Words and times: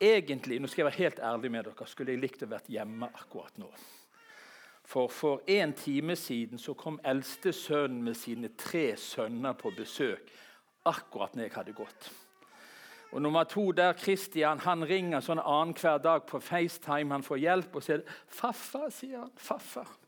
Egentlig 0.00 0.58
nå 0.60 0.68
skal 0.68 0.82
jeg 0.82 0.90
være 0.90 1.02
helt 1.04 1.20
ærlig 1.24 1.50
med 1.50 1.64
dere, 1.64 1.86
skulle 1.88 2.12
jeg 2.12 2.20
likt 2.20 2.42
å 2.44 2.50
vært 2.50 2.68
hjemme 2.68 3.08
akkurat 3.14 3.56
nå. 3.58 3.70
For 4.86 5.08
for 5.08 5.40
en 5.50 5.72
time 5.74 6.16
siden 6.16 6.60
så 6.62 6.74
kom 6.78 7.00
eldste 7.04 7.52
sønnen 7.52 8.04
med 8.04 8.14
sine 8.14 8.52
tre 8.58 8.92
sønner 8.96 9.56
på 9.58 9.72
besøk 9.74 10.30
akkurat 10.86 11.34
når 11.34 11.48
jeg 11.48 11.56
hadde 11.56 11.74
gått. 11.74 12.10
Og 13.12 13.22
nummer 13.22 13.44
to 13.44 13.72
der, 13.72 13.94
Christian, 13.98 14.60
han 14.60 14.84
ringer 14.84 15.22
sånn 15.24 15.40
annenhver 15.40 15.98
dag 16.02 16.26
på 16.28 16.40
FaceTime. 16.42 17.14
Han 17.14 17.22
får 17.22 17.38
hjelp, 17.38 17.76
og 17.76 17.82
sier 17.82 18.02
'Faffa', 18.28 18.90
sier 18.90 19.18
han. 19.18 19.30
'Faffa'. 19.36 20.05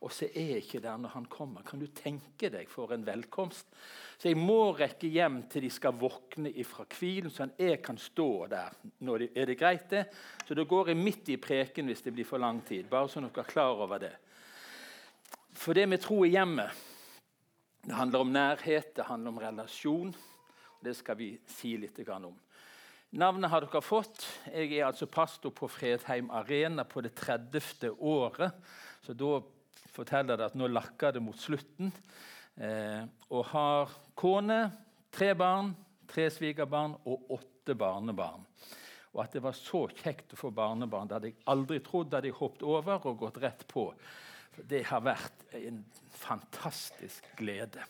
Og 0.00 0.12
så 0.16 0.30
er 0.32 0.54
jeg 0.54 0.62
ikke 0.64 0.80
der 0.80 0.96
når 0.96 1.12
han 1.12 1.26
kommer. 1.28 1.64
Kan 1.66 1.82
du 1.82 1.86
tenke 1.92 2.48
deg 2.52 2.70
for 2.72 2.92
en 2.94 3.04
velkomst? 3.04 3.68
Så 4.16 4.30
jeg 4.30 4.38
må 4.40 4.72
rekke 4.76 5.10
hjem 5.12 5.42
til 5.52 5.66
de 5.66 5.70
skal 5.72 5.98
våkne 6.00 6.52
ifra 6.56 6.86
hvilen, 6.88 7.32
at 7.44 7.60
jeg 7.60 7.82
kan 7.84 8.00
stå 8.00 8.46
der. 8.48 8.78
De, 8.80 9.28
er 9.34 9.50
det 9.50 9.58
greit, 9.60 9.90
det? 9.92 10.06
Så 10.48 10.56
da 10.56 10.64
går 10.64 10.92
jeg 10.92 11.00
midt 11.00 11.28
i 11.28 11.36
preken 11.36 11.92
hvis 11.92 12.00
det 12.06 12.14
blir 12.16 12.28
for 12.28 12.40
lang 12.40 12.62
tid. 12.64 12.88
Bare 12.88 13.12
så 13.12 13.20
dere 13.20 13.44
er 13.44 13.52
klar 13.52 13.76
over 13.76 14.00
det. 14.00 14.14
For 15.52 15.76
det 15.76 15.86
med 15.88 16.00
tro 16.00 16.22
i 16.24 16.32
hjemmet 16.32 16.88
det 17.80 17.96
handler 17.96 18.20
om 18.20 18.32
nærhet, 18.32 18.90
det 18.96 19.04
handler 19.08 19.32
om 19.32 19.38
relasjon. 19.40 20.10
Det 20.84 20.92
skal 20.96 21.16
vi 21.16 21.30
si 21.48 21.76
litt 21.80 21.96
om. 22.08 22.34
Navnet 23.10 23.50
har 23.50 23.64
dere 23.64 23.80
fått. 23.82 24.24
Jeg 24.52 24.78
er 24.78 24.86
altså 24.86 25.08
pastor 25.08 25.50
på 25.50 25.68
Fredheim 25.68 26.28
Arena 26.30 26.84
på 26.84 27.00
det 27.00 27.14
30. 27.16 27.90
året. 27.98 28.52
Så 29.02 29.16
da 29.16 29.40
forteller 30.00 30.40
det 30.40 30.50
at 30.50 30.58
nå 30.58 30.68
lakker 30.70 31.14
det 31.16 31.22
mot 31.24 31.38
slutten. 31.38 31.92
Eh, 32.60 33.04
og 33.30 33.46
har 33.52 33.92
kone, 34.18 34.60
tre 35.12 35.32
barn, 35.38 35.72
tre 36.10 36.26
svigerbarn 36.32 36.96
og 37.08 37.30
åtte 37.36 37.76
barnebarn. 37.78 38.44
Og 39.10 39.22
at 39.24 39.32
det 39.34 39.42
var 39.42 39.56
så 39.58 39.86
kjekt 39.90 40.34
å 40.34 40.38
få 40.38 40.52
barnebarn, 40.54 41.08
det 41.10 41.16
hadde 41.18 41.30
jeg 41.32 41.40
aldri 41.50 41.80
trodd. 41.82 42.10
Det 42.10 42.20
hadde 42.20 42.30
jeg 42.30 42.38
hoppet 42.38 42.66
over 42.66 43.06
og 43.10 43.22
gått 43.24 43.40
rett 43.42 43.64
på. 43.70 43.88
Det 44.70 44.84
har 44.90 45.02
vært 45.02 45.48
en 45.56 45.80
fantastisk 46.20 47.26
glede. 47.38 47.82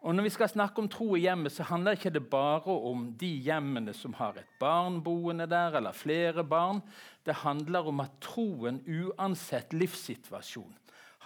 Og 0.00 0.14
Når 0.16 0.24
vi 0.24 0.32
skal 0.32 0.48
snakke 0.48 0.80
om 0.80 0.88
tro 0.88 1.12
i 1.12 1.26
hjemmet, 1.26 1.52
så 1.52 1.66
handler 1.68 1.98
ikke 1.98 2.12
det 2.14 2.22
bare 2.32 2.72
om 2.72 3.10
de 3.20 3.28
hjemmene 3.44 3.92
som 3.92 4.14
har 4.16 4.38
et 4.40 4.54
barn 4.60 4.96
boende 5.04 5.44
der, 5.50 5.76
eller 5.76 5.92
flere 5.92 6.44
barn. 6.44 6.80
Det 7.26 7.42
handler 7.42 7.90
om 7.90 8.00
at 8.00 8.14
troen, 8.24 8.80
uansett 8.88 9.74
livssituasjon, 9.76 10.72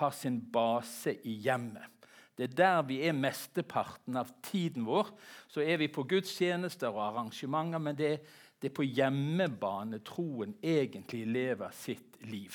har 0.01 0.15
sin 0.15 0.41
base 0.53 1.17
i 1.25 1.37
hjemmet. 1.45 1.91
Det 2.35 2.49
er 2.49 2.57
der 2.59 2.81
vi 2.89 2.99
er 3.07 3.15
mesteparten 3.15 4.17
av 4.19 4.33
tiden 4.43 4.87
vår. 4.89 5.13
Så 5.47 5.63
er 5.63 5.79
vi 5.79 5.87
på 5.89 6.03
gudstjenester 6.03 6.91
og 6.91 7.05
arrangementer, 7.13 7.79
men 7.79 7.99
det 7.99 8.17
det 8.65 8.71
er 8.71 8.79
på 8.79 8.85
hjemmebane 8.87 9.99
troen 10.01 10.55
egentlig 10.65 11.27
lever 11.29 11.73
sitt 11.77 12.15
liv. 12.25 12.55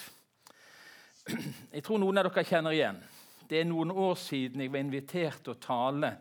Jeg 1.30 1.84
tror 1.86 2.00
noen 2.02 2.18
av 2.18 2.26
dere 2.26 2.42
kjenner 2.50 2.74
igjen 2.74 2.98
det 3.50 3.60
er 3.60 3.68
noen 3.70 3.92
år 3.94 4.16
siden 4.18 4.64
jeg 4.64 4.72
var 4.74 4.82
invitert 4.82 5.44
til 5.46 5.54
å 5.54 5.62
tale 5.62 6.12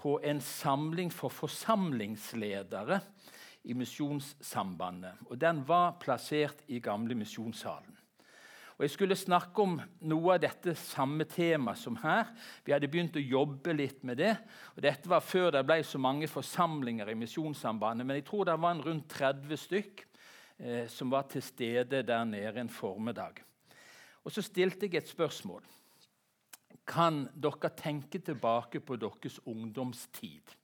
på 0.00 0.18
en 0.24 0.42
samling 0.44 1.08
for 1.12 1.32
forsamlingsledere 1.32 3.00
i 3.68 3.76
Misjonssambandet. 3.76 5.24
Og 5.28 5.40
Den 5.40 5.60
var 5.68 5.98
plassert 6.00 6.60
i 6.68 6.80
gamle 6.80 7.16
misjonssalen. 7.16 7.96
Og 8.80 8.84
Jeg 8.86 8.94
skulle 8.94 9.16
snakke 9.16 9.60
om 9.60 9.74
noe 10.08 10.30
av 10.32 10.38
dette 10.40 10.72
samme 10.72 11.26
temaet 11.28 11.76
som 11.76 11.98
her. 12.00 12.30
Vi 12.64 12.72
hadde 12.72 12.88
begynt 12.88 13.18
å 13.20 13.20
jobbe 13.20 13.74
litt 13.76 13.98
med 14.08 14.16
det. 14.16 14.30
og 14.72 14.80
Dette 14.80 15.10
var 15.12 15.20
før 15.20 15.50
det 15.52 15.60
ble 15.68 15.82
så 15.84 15.98
mange 16.00 16.24
forsamlinger 16.24 17.10
i 17.12 17.14
Misjonssambandet. 17.20 18.06
Men 18.08 18.16
jeg 18.16 18.24
tror 18.30 18.46
det 18.48 18.54
var 18.56 18.80
rundt 18.80 19.12
30 19.12 19.60
stykk 19.60 20.00
eh, 20.64 20.86
som 20.88 21.12
var 21.12 21.26
til 21.28 21.44
stede 21.44 22.00
der 22.08 22.24
nede 22.24 22.56
en 22.56 22.72
formiddag. 22.72 23.42
Og 24.24 24.32
Så 24.32 24.40
stilte 24.40 24.88
jeg 24.88 25.02
et 25.02 25.12
spørsmål 25.12 25.60
kan 26.88 27.28
dere 27.36 27.70
tenke 27.76 28.18
tilbake 28.24 28.80
på 28.80 28.96
deres 28.96 29.42
ungdomstid. 29.44 30.56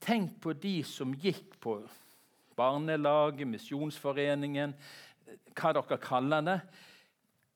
Tenk 0.00 0.40
på 0.40 0.56
de 0.56 0.78
som 0.88 1.12
gikk 1.12 1.60
på 1.60 1.76
barnelaget, 2.56 3.44
Misjonsforeningen, 3.44 4.72
hva 5.52 5.76
dere 5.76 6.00
kaller 6.00 6.48
det, 6.48 6.58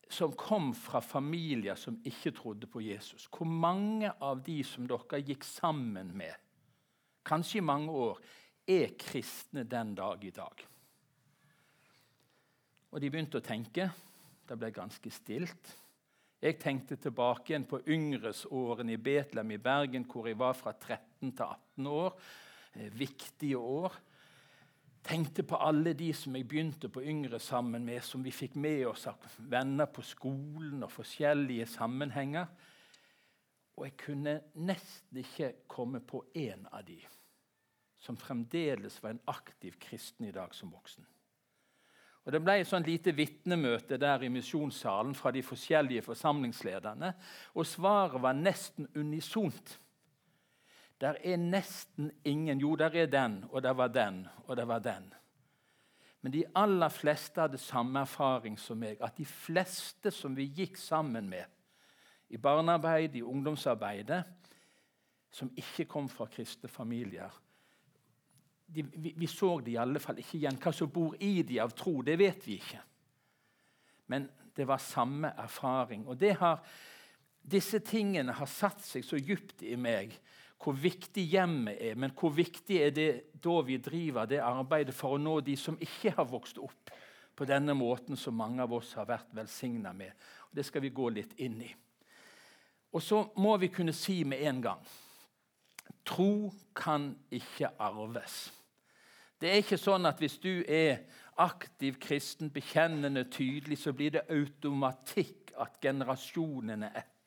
som 0.09 0.33
kom 0.33 0.71
fra 0.77 1.01
familier 1.05 1.77
som 1.77 1.99
ikke 2.09 2.33
trodde 2.37 2.69
på 2.71 2.83
Jesus. 2.85 3.27
Hvor 3.29 3.49
mange 3.49 4.11
av 4.25 4.41
de 4.45 4.63
som 4.65 4.87
dere 4.89 5.21
gikk 5.21 5.45
sammen 5.45 6.15
med, 6.17 6.35
kanskje 7.29 7.61
i 7.61 7.67
mange 7.69 7.93
år, 7.93 8.21
er 8.69 8.97
kristne 9.01 9.65
den 9.69 9.95
dag 9.97 10.25
i 10.25 10.33
dag? 10.35 10.65
Og 12.89 13.01
de 13.01 13.11
begynte 13.13 13.41
å 13.41 13.45
tenke. 13.45 13.91
Det 14.49 14.57
ble 14.57 14.73
ganske 14.73 15.13
stilt. 15.13 15.75
Jeg 16.41 16.57
tenkte 16.63 16.97
tilbake 16.97 17.53
igjen 17.53 17.67
på 17.69 17.83
yngresårene 17.91 18.95
i 18.95 19.01
Betlehem 19.03 19.51
i 19.57 19.61
Bergen, 19.61 20.07
hvor 20.09 20.29
jeg 20.29 20.39
var 20.39 20.55
fra 20.57 20.73
13 20.73 21.33
til 21.35 21.45
18 21.45 21.89
år. 21.91 22.15
Eh, 22.79 22.93
viktige 22.95 23.59
år. 23.59 23.97
Tenkte 25.09 25.43
på 25.43 25.57
alle 25.57 25.95
de 25.97 26.11
som 26.13 26.35
jeg 26.37 26.45
begynte 26.49 26.91
på 26.93 27.01
yngre 27.01 27.39
sammen 27.41 27.85
med, 27.87 28.03
som 28.05 28.21
vi 28.25 28.33
fikk 28.35 28.59
med 28.61 28.83
oss 28.91 29.07
av 29.09 29.39
venner 29.49 29.89
på 29.89 30.05
skolen 30.05 30.83
og 30.85 30.93
forskjellige 30.93 31.67
sammenhenger. 31.73 32.51
Og 33.79 33.87
jeg 33.87 33.97
kunne 34.03 34.35
nesten 34.69 35.23
ikke 35.23 35.55
komme 35.71 36.03
på 36.05 36.27
én 36.37 36.67
av 36.69 36.85
de 36.85 37.01
som 37.99 38.17
fremdeles 38.17 39.03
var 39.03 39.11
en 39.11 39.25
aktiv 39.27 39.75
kristen 39.81 40.29
i 40.29 40.35
dag 40.35 40.55
som 40.55 40.71
voksen. 40.71 41.07
Og 42.27 42.33
Det 42.33 42.41
ble 42.45 42.59
et 42.61 42.69
sånn 42.69 42.85
lite 42.85 43.15
vitnemøte 43.17 43.97
der 43.97 44.23
i 44.23 44.29
misjonssalen 44.29 45.15
fra 45.17 45.33
de 45.33 45.41
forskjellige 45.43 46.05
forsamlingslederne. 46.05 47.15
Og 47.57 47.67
svaret 47.67 48.21
var 48.21 48.37
nesten 48.37 48.85
unisont. 48.95 49.79
Der 51.01 51.15
er 51.25 51.37
nesten 51.37 52.11
ingen 52.25 52.61
Jo, 52.61 52.77
der 52.77 52.91
er 52.91 53.07
den, 53.07 53.45
og 53.51 53.63
der 53.63 53.71
var 53.71 53.89
den, 53.89 54.27
og 54.47 54.57
der 54.57 54.65
var 54.65 54.79
den. 54.79 55.15
Men 56.21 56.33
de 56.33 56.45
aller 56.55 56.89
fleste 56.89 57.41
hadde 57.41 57.59
samme 57.59 58.01
erfaring 58.01 58.59
som 58.59 58.79
meg. 58.79 58.99
At 59.01 59.19
de 59.19 59.25
fleste 59.25 60.11
som 60.11 60.37
vi 60.37 60.49
gikk 60.51 60.77
sammen 60.77 61.29
med 61.31 61.45
i 62.29 62.37
barnearbeid, 62.37 63.15
i 63.15 63.23
ungdomsarbeidet, 63.23 64.25
som 65.31 65.53
ikke 65.57 65.85
kom 65.85 66.09
fra 66.09 66.27
kristne 66.27 66.69
familier, 66.69 67.31
de, 68.67 68.83
vi, 68.83 69.15
vi, 69.17 69.27
så 69.27 69.61
det 69.61 69.73
i 69.73 69.81
alle 69.81 70.01
fall 70.01 70.19
ikke 70.21 70.37
igjen. 70.37 70.59
Hva 70.61 70.73
som 70.77 70.91
bor 70.93 71.15
i 71.25 71.43
de 71.47 71.61
av 71.63 71.73
tro, 71.77 72.03
det 72.05 72.19
vet 72.21 72.47
vi 72.47 72.59
ikke. 72.59 72.81
Men 74.13 74.29
det 74.57 74.67
var 74.69 74.83
samme 74.83 75.31
erfaring. 75.39 76.05
Og 76.09 76.19
det 76.21 76.35
har, 76.37 76.61
disse 77.51 77.81
tingene 77.85 78.35
har 78.37 78.51
satt 78.51 78.83
seg 78.85 79.07
så 79.07 79.19
dypt 79.21 79.63
i 79.67 79.77
meg 79.81 80.15
hvor 80.59 80.75
viktig 80.75 81.23
hjemmet 81.31 81.79
er, 81.79 81.95
men 81.95 82.11
hvor 82.19 82.33
viktig 82.35 82.81
er 82.83 82.95
det 82.95 83.11
da 83.39 83.61
vi 83.63 83.77
driver 83.79 84.27
det 84.27 84.41
arbeidet 84.43 84.95
for 84.97 85.15
å 85.15 85.21
nå 85.23 85.37
de 85.47 85.55
som 85.57 85.79
ikke 85.79 86.17
har 86.17 86.27
vokst 86.27 86.59
opp 86.59 86.91
på 87.39 87.47
denne 87.47 87.77
måten 87.79 88.19
som 88.19 88.35
mange 88.35 88.65
av 88.65 88.73
oss 88.75 88.97
har 88.99 89.07
vært 89.07 89.31
velsigna 89.39 89.93
med. 89.95 90.11
Og 90.51 90.59
Det 90.59 90.65
skal 90.67 90.83
vi 90.83 90.91
gå 90.91 91.09
litt 91.15 91.37
inn 91.39 91.61
i. 91.63 91.71
Og 92.91 93.03
så 93.05 93.21
må 93.39 93.55
vi 93.63 93.69
kunne 93.71 93.95
si 93.95 94.25
med 94.25 94.43
en 94.49 94.65
gang 94.65 94.89
Tro 96.09 96.49
kan 96.73 97.11
ikke 97.31 97.69
arves. 97.85 98.49
Det 99.39 99.51
er 99.51 99.61
ikke 99.61 99.77
sånn 99.79 100.09
at 100.09 100.19
hvis 100.23 100.39
du 100.41 100.65
er 100.65 101.03
aktiv 101.39 101.99
kristen, 102.01 102.49
bekjennende 102.51 103.27
tydelig, 103.31 103.77
så 103.83 103.93
blir 103.93 104.17
det 104.17 104.25
automatikk 104.33 105.53
at 105.61 105.77
generasjonene 105.85 106.89
etter 106.89 107.18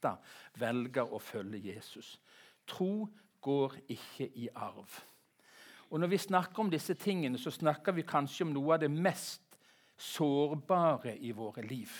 velger 0.60 1.14
å 1.14 1.20
følge 1.20 1.74
Jesus. 1.74 2.20
Tro 2.68 3.08
går 3.42 3.78
ikke 3.90 4.28
i 4.36 4.50
arv. 4.56 5.02
Og 5.92 6.00
Når 6.00 6.08
vi 6.08 6.18
snakker 6.18 6.59
om 6.59 6.70
disse 6.72 6.94
tingene, 6.94 7.38
så 7.38 7.52
snakker 7.52 7.92
vi 7.92 8.02
kanskje 8.08 8.46
om 8.46 8.53
noe 8.53 8.74
av 8.74 8.80
det 8.80 8.92
mest 8.92 9.58
sårbare 9.98 11.18
i 11.20 11.32
våre 11.32 11.62
liv. 11.62 11.92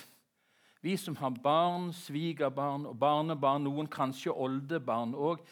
Vi 0.82 0.96
som 0.98 1.16
har 1.16 1.36
barn, 1.44 1.92
svigerbarn 1.94 2.88
og 2.90 2.96
barnebarn, 2.98 3.68
noen 3.68 3.90
kanskje 3.92 4.34
oldebarn 4.34 5.14
òg, 5.14 5.44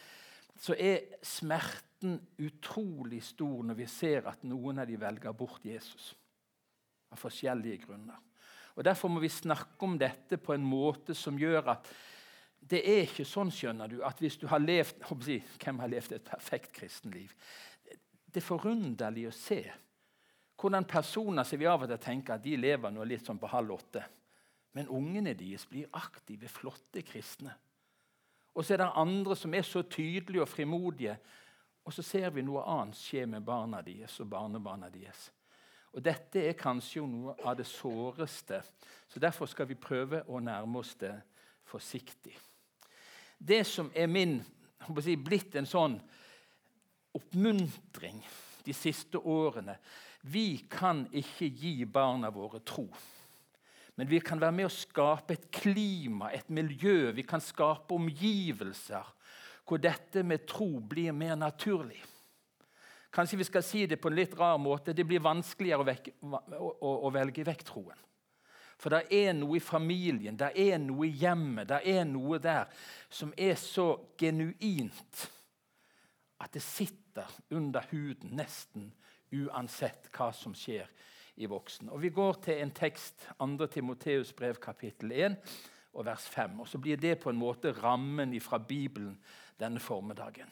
så 0.60 0.74
er 0.74 1.20
smerten 1.22 2.18
utrolig 2.40 3.22
stor 3.24 3.62
når 3.68 3.78
vi 3.78 3.86
ser 3.92 4.26
at 4.32 4.42
noen 4.48 4.82
av 4.82 4.90
de 4.90 4.98
velger 5.00 5.36
bort 5.38 5.66
Jesus. 5.68 6.16
Av 7.12 7.20
forskjellige 7.20 7.86
grunner. 7.86 8.18
Og 8.76 8.86
Derfor 8.86 9.12
må 9.12 9.20
vi 9.20 9.30
snakke 9.30 9.84
om 9.86 9.98
dette 10.00 10.40
på 10.40 10.54
en 10.56 10.66
måte 10.66 11.14
som 11.18 11.38
gjør 11.38 11.74
at 11.76 11.90
det 12.70 12.80
er 12.86 13.04
ikke 13.08 13.26
sånn 13.28 13.52
skjønner 13.54 13.90
du, 13.90 14.00
at 14.06 14.20
hvis 14.22 14.38
du 14.38 14.48
har 14.52 14.62
levd 14.62 15.02
Hvem 15.60 15.80
har 15.82 15.92
levd 15.92 16.16
et 16.16 16.26
perfekt 16.26 16.74
kristenliv? 16.76 17.34
Det 18.30 18.42
er 18.42 18.46
forunderlig 18.46 19.28
å 19.30 19.36
se 19.36 19.64
hvordan 20.60 20.84
personer 20.86 21.48
som 21.48 21.60
vi 21.60 21.68
av 21.72 21.86
og 21.86 21.88
til 21.88 22.02
tenker 22.04 22.36
at 22.36 22.44
de 22.44 22.58
lever 22.60 22.92
nå 22.92 23.06
litt 23.08 23.26
sånn 23.26 23.40
på 23.40 23.48
halv 23.48 23.78
åtte. 23.78 24.02
Men 24.76 24.90
ungene 24.92 25.32
deres 25.34 25.64
blir 25.66 25.88
aktive, 25.96 26.50
flotte 26.52 27.02
kristne. 27.08 27.54
Og 28.54 28.66
så 28.66 28.76
er 28.76 28.82
det 28.84 28.90
andre 29.00 29.38
som 29.40 29.56
er 29.56 29.64
så 29.64 29.86
tydelige 29.88 30.44
og 30.44 30.52
frimodige 30.52 31.16
og 31.90 31.94
så 31.94 32.04
ser 32.06 32.30
vi 32.30 32.44
noe 32.46 32.62
annet 32.70 32.98
skje 33.00 33.24
med 33.26 33.42
barna 33.42 33.80
deres 33.82 34.20
og 34.22 34.28
barnebarna 34.30 34.92
deres. 34.94 35.32
Og 35.98 36.04
Dette 36.06 36.44
er 36.46 36.54
kanskje 36.54 37.02
noe 37.02 37.34
av 37.42 37.56
det 37.58 37.66
såreste, 37.66 38.60
så 39.10 39.22
derfor 39.22 39.50
skal 39.50 39.66
vi 39.72 39.80
prøve 39.80 40.22
å 40.30 40.38
nærme 40.38 40.84
oss 40.84 40.92
det 41.02 41.16
forsiktig. 41.66 42.36
Det 43.40 43.64
som 43.68 43.92
er 43.96 44.10
min 44.12 44.40
si, 45.00 45.16
blitt 45.16 45.56
en 45.56 45.68
sånn 45.68 45.96
oppmuntring 47.16 48.20
de 48.66 48.76
siste 48.76 49.18
årene 49.18 49.78
Vi 50.22 50.66
kan 50.70 51.06
ikke 51.16 51.48
gi 51.48 51.86
barna 51.88 52.28
våre 52.30 52.60
tro. 52.60 52.90
Men 53.96 54.08
vi 54.08 54.20
kan 54.20 54.40
være 54.40 54.56
med 54.56 54.68
å 54.68 54.74
skape 54.74 55.36
et 55.36 55.46
klima, 55.52 56.28
et 56.36 56.50
miljø. 56.52 57.14
Vi 57.16 57.24
kan 57.24 57.40
skape 57.44 57.96
omgivelser 57.96 59.08
hvor 59.64 59.80
dette 59.80 60.24
med 60.28 60.44
tro 60.50 60.68
blir 60.80 61.16
mer 61.16 61.38
naturlig. 61.40 62.02
Kanskje 63.16 63.40
vi 63.40 63.48
skal 63.48 63.64
si 63.66 63.86
det 63.88 64.00
på 64.02 64.12
en 64.12 64.18
litt 64.18 64.36
rar 64.38 64.60
måte. 64.62 64.94
Det 64.94 65.06
blir 65.08 65.24
vanskeligere 65.24 65.84
å, 65.84 65.88
vekke, 65.88 66.14
å, 66.26 66.40
å, 66.60 66.94
å 67.08 67.12
velge 67.16 67.46
vekk 67.48 67.64
troen. 67.72 68.06
For 68.80 68.94
det 68.94 69.10
er 69.12 69.34
noe 69.36 69.58
i 69.58 69.64
familien, 69.64 70.38
det 70.40 70.54
er 70.56 70.78
noe 70.80 71.10
i 71.10 71.18
hjemmet, 71.20 71.68
det 71.68 71.82
er 71.92 72.06
noe 72.08 72.40
der 72.40 72.70
som 73.12 73.34
er 73.36 73.58
så 73.60 73.92
genuint 74.18 75.26
at 76.40 76.54
det 76.56 76.64
sitter 76.64 77.28
under 77.52 77.84
huden 77.92 78.38
nesten 78.40 78.88
uansett 79.36 80.08
hva 80.16 80.30
som 80.34 80.56
skjer 80.56 80.88
i 81.40 81.48
voksen. 81.50 81.90
Og 81.92 82.02
Vi 82.02 82.10
går 82.10 82.40
til 82.44 82.62
en 82.62 82.72
tekst, 82.72 83.28
2. 83.40 83.68
Timoteus 83.68 84.32
brev, 84.34 84.56
kapittel 84.64 85.12
1, 85.12 85.36
og 85.94 86.06
vers 86.06 86.28
5. 86.30 86.60
Og 86.60 86.68
Så 86.68 86.78
blir 86.78 86.98
det 86.98 87.20
på 87.20 87.30
en 87.30 87.40
måte 87.40 87.72
rammen 87.72 88.40
fra 88.42 88.58
Bibelen 88.58 89.20
denne 89.60 89.80
formiddagen. 89.80 90.48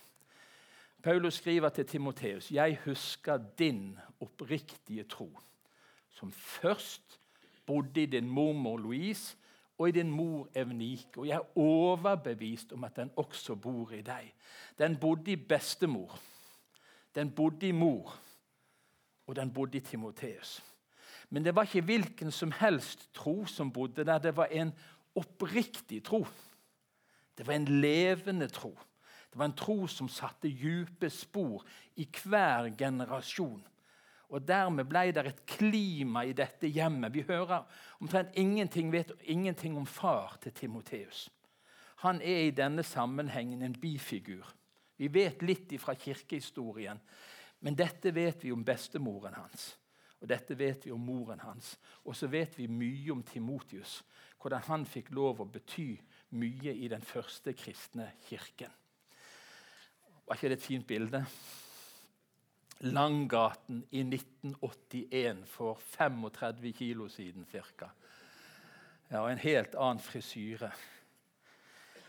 Paulus 1.04 1.34
skriver 1.34 1.70
til 1.70 1.86
Timoteus.: 1.86 2.52
Jeg 2.52 2.80
husker 2.86 3.38
din 3.38 4.00
oppriktige 4.20 5.04
tro, 5.04 5.40
som 6.10 6.32
først 6.32 7.20
bodde 7.68 8.04
i 8.04 8.06
din 8.06 8.30
mormor 8.30 8.78
Louise 8.78 9.38
og 9.78 9.90
i 9.90 9.92
din 9.92 10.12
mor 10.12 10.50
Evnike. 10.56 11.20
Og 11.20 11.28
jeg 11.28 11.36
er 11.36 11.58
overbevist 11.60 12.74
om 12.74 12.84
at 12.84 12.96
den 12.96 13.12
også 13.16 13.56
bor 13.56 13.92
i 13.92 14.02
deg. 14.02 14.32
Den 14.78 14.98
bodde 14.98 15.32
i 15.32 15.36
bestemor, 15.36 16.20
den 17.16 17.32
bodde 17.32 17.68
i 17.68 17.72
mor, 17.72 18.16
og 19.28 19.36
den 19.36 19.54
bodde 19.54 19.78
i 19.78 19.82
Timoteus. 19.82 20.64
Men 21.30 21.46
det 21.46 21.56
var 21.56 21.68
ikke 21.68 21.82
hvilken 21.82 22.32
som 22.32 22.52
helst 22.52 23.10
tro 23.14 23.46
som 23.46 23.72
bodde 23.72 24.06
der. 24.06 24.18
Det 24.18 24.36
var 24.36 24.46
en 24.46 24.72
oppriktig 25.16 26.04
tro. 26.04 26.26
Det 27.38 27.48
var 27.48 27.54
en 27.54 27.82
levende 27.82 28.48
tro. 28.48 28.78
Det 29.30 29.40
var 29.40 29.46
en 29.46 29.58
tro 29.58 29.88
som 29.88 30.10
satte 30.10 30.50
dype 30.50 31.10
spor 31.10 31.66
i 31.96 32.08
hver 32.24 32.72
generasjon. 32.78 33.62
Og 34.30 34.44
Dermed 34.44 34.90
ble 34.90 35.06
det 35.16 35.24
et 35.30 35.46
klima 35.48 36.26
i 36.28 36.36
dette 36.36 36.68
hjemmet. 36.68 37.14
Vi 37.14 37.24
hører 37.28 37.64
omtrent 38.02 38.36
ingenting, 38.36 38.92
vet 38.92 39.14
ingenting 39.24 39.78
om 39.78 39.86
far 39.86 40.38
til 40.44 40.52
Timoteus. 40.52 41.30
Han 42.04 42.22
er 42.22 42.48
i 42.48 42.52
denne 42.52 42.84
sammenhengen 42.84 43.62
en 43.62 43.80
bifigur. 43.82 44.46
Vi 44.98 45.08
vet 45.14 45.42
litt 45.42 45.72
fra 45.82 45.96
kirkehistorien, 45.98 47.00
men 47.62 47.76
dette 47.78 48.12
vet 48.14 48.44
vi 48.44 48.52
om 48.52 48.66
bestemoren 48.66 49.34
hans. 49.38 49.78
Og 50.22 50.30
dette 50.30 50.58
vet 50.58 50.86
vi 50.86 50.92
om 50.92 51.02
moren 51.02 51.40
hans. 51.46 51.76
Og 52.06 52.16
så 52.18 52.28
vet 52.28 52.58
vi 52.58 52.68
mye 52.68 53.14
om 53.14 53.24
Timotius, 53.24 54.02
hvordan 54.42 54.66
han 54.68 54.86
fikk 54.86 55.12
lov 55.14 55.42
å 55.42 55.50
bety 55.50 55.92
mye 56.38 56.74
i 56.74 56.90
den 56.90 57.06
første 57.06 57.54
kristne 57.58 58.12
kirken. 58.28 58.74
Var 60.28 60.36
ikke 60.36 60.52
det 60.52 60.58
et 60.58 60.66
fint 60.66 60.88
bilde? 60.88 61.22
Langgaten 62.80 63.84
i 63.92 64.04
1981 64.04 65.46
for 65.50 65.80
35 65.80 66.74
kilo 66.74 67.08
siden 67.10 67.46
ca. 67.52 67.90
Ja, 69.10 69.24
en 69.30 69.38
helt 69.38 69.76
annen 69.76 70.04
frisyre. 70.04 70.72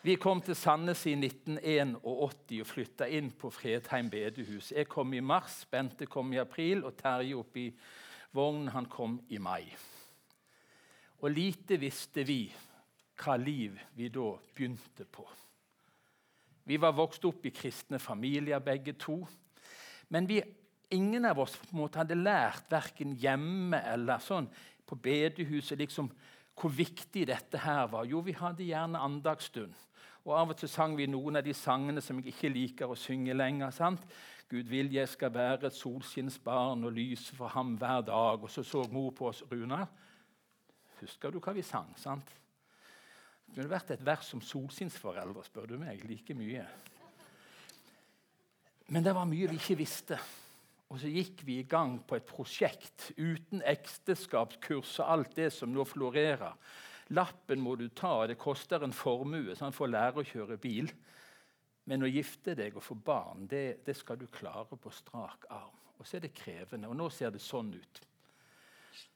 Vi 0.03 0.15
kom 0.15 0.41
til 0.43 0.55
Sandnes 0.55 1.07
i 1.07 1.15
1981 1.17 1.97
og 2.07 2.67
flytta 2.67 3.09
inn 3.11 3.33
på 3.35 3.51
Fredheim 3.51 4.11
bedehus. 4.11 4.71
Jeg 4.73 4.87
kom 4.89 5.13
i 5.15 5.21
mars, 5.21 5.65
Bente 5.71 6.07
kom 6.07 6.33
i 6.33 6.39
april, 6.39 6.85
og 6.85 6.97
Terje 6.97 7.35
opp 7.37 7.57
i 7.57 7.67
vognen 8.33 8.69
han 8.75 8.87
kom 8.87 9.19
i 9.29 9.39
mai. 9.39 9.65
Og 11.19 11.31
lite 11.35 11.81
visste 11.83 12.23
vi 12.23 12.45
hva 13.19 13.35
liv 13.41 13.79
vi 13.99 14.09
da 14.15 14.31
begynte 14.55 15.05
på. 15.05 15.27
Vi 16.69 16.77
var 16.77 16.95
vokst 16.95 17.25
opp 17.25 17.47
i 17.49 17.55
kristne 17.55 17.99
familier, 17.99 18.61
begge 18.61 18.93
to. 19.01 19.23
Men 20.09 20.29
vi, 20.29 20.41
ingen 20.95 21.29
av 21.29 21.41
oss 21.45 21.59
måte, 21.77 22.01
hadde 22.01 22.17
lært 22.17 22.71
verken 22.73 23.13
hjemme 23.21 23.81
eller 23.93 24.23
sånn 24.25 24.49
på 24.89 24.97
bedehuset 24.97 25.79
liksom, 25.79 26.09
hvor 26.59 26.73
viktig 26.75 27.27
dette 27.29 27.61
her 27.63 27.87
var. 27.93 28.09
Jo, 28.09 28.23
vi 28.25 28.35
hadde 28.35 28.67
gjerne 28.67 29.01
andagsstund. 29.05 29.75
Og 30.27 30.35
Av 30.37 30.51
og 30.53 30.59
til 30.61 30.69
sang 30.69 30.97
vi 30.99 31.07
noen 31.09 31.39
av 31.41 31.45
de 31.47 31.55
sangene 31.57 32.03
som 32.05 32.19
jeg 32.21 32.35
ikke 32.35 32.51
liker 32.53 32.91
å 32.91 32.99
synge 32.99 33.37
lenger. 33.37 33.71
sant? 33.71 34.03
Gud 34.49 34.69
vil 34.69 34.93
jeg 34.93 35.09
skal 35.09 35.33
være 35.33 35.69
et 35.69 35.77
solskinnsbarn 35.77 36.85
og 36.89 36.93
lyse 36.97 37.37
for 37.37 37.53
ham 37.53 37.77
hver 37.77 38.03
dag. 38.09 38.43
Og 38.43 38.51
så 38.51 38.63
så 38.65 38.85
mor 38.93 39.11
på 39.13 39.29
oss. 39.29 39.43
Runa, 39.51 39.87
husker 41.01 41.31
du 41.31 41.41
hva 41.41 41.53
vi 41.53 41.63
sang? 41.63 41.93
sant? 41.97 42.35
Det 43.47 43.55
kunne 43.55 43.71
vært 43.71 43.91
et 43.95 44.05
vers 44.05 44.35
om 44.35 44.41
solskinnsforeldre, 44.45 45.45
spør 45.45 45.67
du 45.67 45.79
meg. 45.81 46.05
Like 46.05 46.35
mye. 46.37 46.65
Men 48.89 49.05
det 49.05 49.13
var 49.17 49.29
mye 49.29 49.49
vi 49.51 49.59
ikke 49.61 49.79
visste. 49.83 50.19
Og 50.89 51.01
så 51.03 51.11
gikk 51.13 51.43
vi 51.45 51.59
i 51.61 51.67
gang 51.69 51.99
på 52.09 52.17
et 52.17 52.29
prosjekt 52.29 53.11
uten 53.19 53.61
ekteskapskurs 53.61 54.95
og 55.03 55.11
alt 55.13 55.35
det 55.37 55.51
som 55.53 55.73
nå 55.75 55.85
florerer. 55.85 56.55
Lappen 57.13 57.61
må 57.61 57.75
du 57.77 57.87
ta, 57.93 58.27
det 58.29 58.39
koster 58.41 58.85
en 58.85 58.97
formue 58.97 59.57
sånn, 59.57 59.75
for 59.77 59.87
å 59.89 59.93
lære 59.93 60.23
å 60.23 60.29
kjøre 60.29 60.57
bil. 60.61 60.89
Men 61.89 62.05
å 62.05 62.11
gifte 62.11 62.57
deg 62.57 62.77
og 62.77 62.85
få 62.85 62.97
barn, 63.01 63.47
det, 63.49 63.81
det 63.85 63.97
skal 63.97 64.19
du 64.21 64.27
klare 64.33 64.77
på 64.77 64.93
strak 64.93 65.47
arm. 65.53 65.77
Og 65.99 66.07
så 66.07 66.19
er 66.19 66.27
det 66.27 66.37
krevende. 66.37 66.89
Og 66.89 66.97
nå 66.97 67.09
ser 67.13 67.33
det 67.35 67.41
sånn 67.45 67.73
ut. 67.77 68.03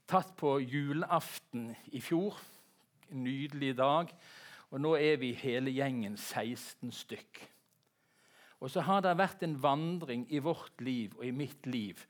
Tatt 0.08 0.32
på 0.36 0.56
julaften 0.60 1.70
i 1.92 2.00
fjor 2.04 2.36
en 3.12 3.24
nydelig 3.24 3.76
dag. 3.78 4.12
Og 4.72 4.80
nå 4.80 4.94
er 5.00 5.20
vi 5.20 5.32
hele 5.36 5.72
gjengen 5.72 6.16
16 6.16 6.92
stykk. 6.96 7.42
Og 8.62 8.70
så 8.70 8.84
har 8.86 9.02
det 9.02 9.16
vært 9.18 9.42
en 9.42 9.56
vandring 9.58 10.22
i 10.30 10.38
vårt 10.42 10.80
liv 10.84 11.16
og 11.18 11.26
i 11.26 11.34
mitt 11.34 11.66
liv 11.66 12.04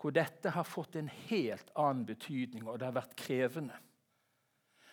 hvor 0.00 0.12
dette 0.12 0.50
har 0.52 0.66
fått 0.68 0.98
en 1.00 1.06
helt 1.30 1.70
annen 1.80 2.02
betydning, 2.04 2.66
og 2.68 2.76
det 2.76 2.84
har 2.90 2.96
vært 2.98 3.14
krevende. 3.16 3.78